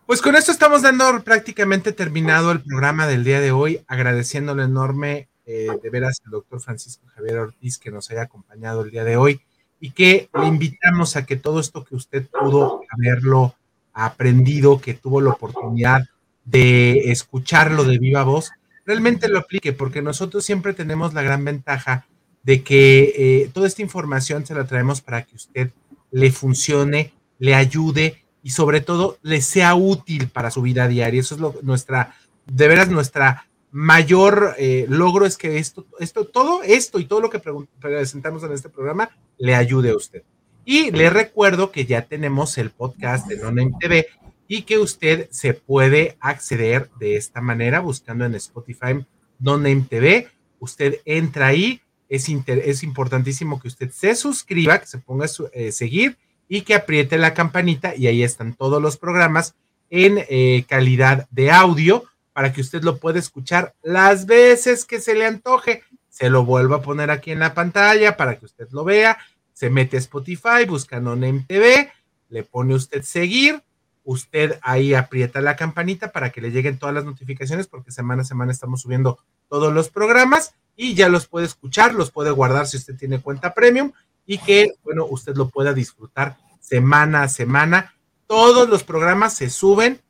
[0.05, 5.29] pues con esto estamos dando prácticamente terminado el programa del día de hoy, agradeciéndole enorme
[5.45, 9.17] eh, de veras al doctor Francisco Javier Ortiz que nos haya acompañado el día de
[9.17, 9.41] hoy
[9.79, 13.55] y que le invitamos a que todo esto que usted pudo haberlo
[13.93, 16.01] aprendido, que tuvo la oportunidad
[16.43, 18.51] de escucharlo de viva voz,
[18.85, 22.07] realmente lo aplique, porque nosotros siempre tenemos la gran ventaja
[22.45, 25.71] de que eh, toda esta información se la traemos para que usted
[26.11, 31.19] le funcione, le ayude y sobre todo le sea útil para su vida diaria.
[31.19, 32.15] Eso es lo, nuestra,
[32.45, 37.29] de veras, nuestra mayor eh, logro es que esto, esto, todo esto y todo lo
[37.29, 37.41] que
[37.81, 40.23] presentamos en este programa le ayude a usted.
[40.63, 44.07] Y le recuerdo que ya tenemos el podcast de Non TV
[44.47, 49.03] y que usted se puede acceder de esta manera buscando en Spotify
[49.39, 50.27] Non TV.
[50.59, 55.71] Usted entra ahí, es, es importantísimo que usted se suscriba, que se ponga a eh,
[55.71, 59.55] seguir y que apriete la campanita y ahí están todos los programas
[59.89, 62.03] en eh, calidad de audio
[62.33, 65.83] para que usted lo pueda escuchar las veces que se le antoje.
[66.09, 69.17] Se lo vuelvo a poner aquí en la pantalla para que usted lo vea
[69.55, 71.91] se mete a Spotify, busca NonMTV, TV,
[72.29, 73.63] le pone usted seguir,
[74.03, 78.25] usted ahí aprieta la campanita para que le lleguen todas las notificaciones porque semana a
[78.25, 79.17] semana estamos subiendo
[79.49, 83.53] todos los programas y ya los puede escuchar, los puede guardar si usted tiene cuenta
[83.53, 83.91] premium
[84.25, 87.95] y que, bueno, usted lo pueda disfrutar semana a semana.
[88.27, 90.01] Todos los programas se suben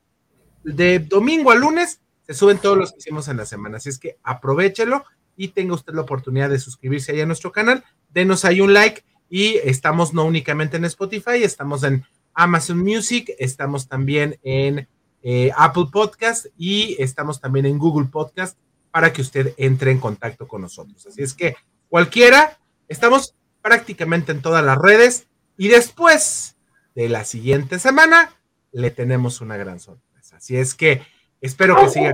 [0.64, 3.78] de domingo a lunes, se suben todos los que hicimos en la semana.
[3.78, 5.04] Así es que aprovechelo
[5.38, 7.84] y tenga usted la oportunidad de suscribirse ahí a nuestro canal.
[8.10, 13.88] Denos ahí un like y estamos no únicamente en Spotify, estamos en Amazon Music, estamos
[13.88, 14.88] también en
[15.24, 18.58] eh, Apple Podcast y estamos también en Google Podcast
[18.96, 21.06] para que usted entre en contacto con nosotros.
[21.06, 21.58] Así es que
[21.90, 25.28] cualquiera, estamos prácticamente en todas las redes
[25.58, 26.56] y después
[26.96, 28.32] de la siguiente semana
[28.72, 30.38] le tenemos una gran sorpresa.
[30.38, 31.02] Así es que
[31.42, 32.14] espero que sigan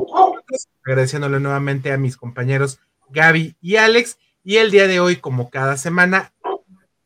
[0.84, 2.80] agradeciéndole nuevamente a mis compañeros
[3.12, 4.18] Gaby y Alex.
[4.44, 6.34] Y el día de hoy, como cada semana,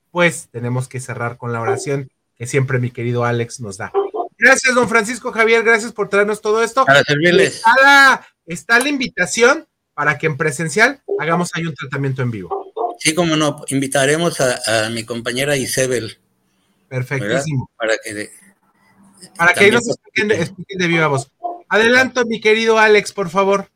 [0.09, 3.91] pues tenemos que cerrar con la oración que siempre mi querido Alex nos da.
[4.38, 6.86] Gracias, don Francisco Javier, gracias por traernos todo esto.
[6.86, 7.61] Para servirles.
[7.84, 12.73] La, está la invitación para que en presencial hagamos ahí un tratamiento en vivo.
[12.99, 16.19] Sí, como no, invitaremos a, mi compañera Isabel.
[16.87, 17.69] Perfectísimo.
[17.77, 18.29] Para que,
[19.37, 21.31] para que nos expliquen, expliquen de viva voz.
[21.69, 23.69] Adelanto, mi querido Alex, por favor.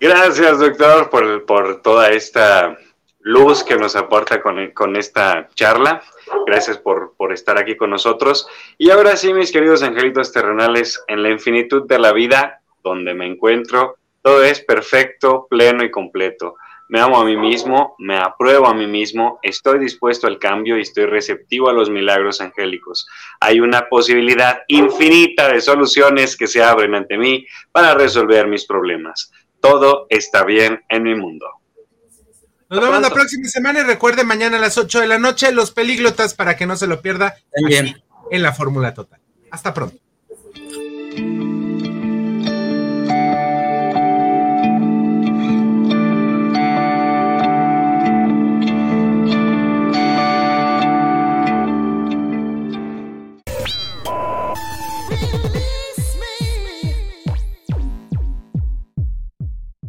[0.00, 2.78] Gracias, doctor, por, por toda esta
[3.20, 6.02] luz que nos aporta con, esta charla.
[6.46, 8.46] Gracias por, por, estar aquí con nosotros.
[8.78, 13.26] Y ahora sí, mis queridos angelitos terrenales, en la infinitud de la vida, donde me
[13.26, 16.56] encuentro, todo es perfecto, pleno y completo.
[16.88, 20.82] Me amo a mí mismo, me apruebo a mí mismo, estoy dispuesto al cambio y
[20.82, 23.06] estoy receptivo a los milagros angélicos.
[23.40, 29.30] Hay una posibilidad infinita de soluciones que se abren ante mí para resolver mis problemas.
[29.60, 31.46] Todo está bien en mi mundo.
[32.70, 35.70] Nos vemos la próxima semana y recuerde mañana a las 8 de la noche los
[35.70, 37.36] pelíglotas para que no se lo pierda.
[37.50, 38.02] También.
[38.30, 39.20] en la fórmula total.
[39.50, 39.96] Hasta pronto.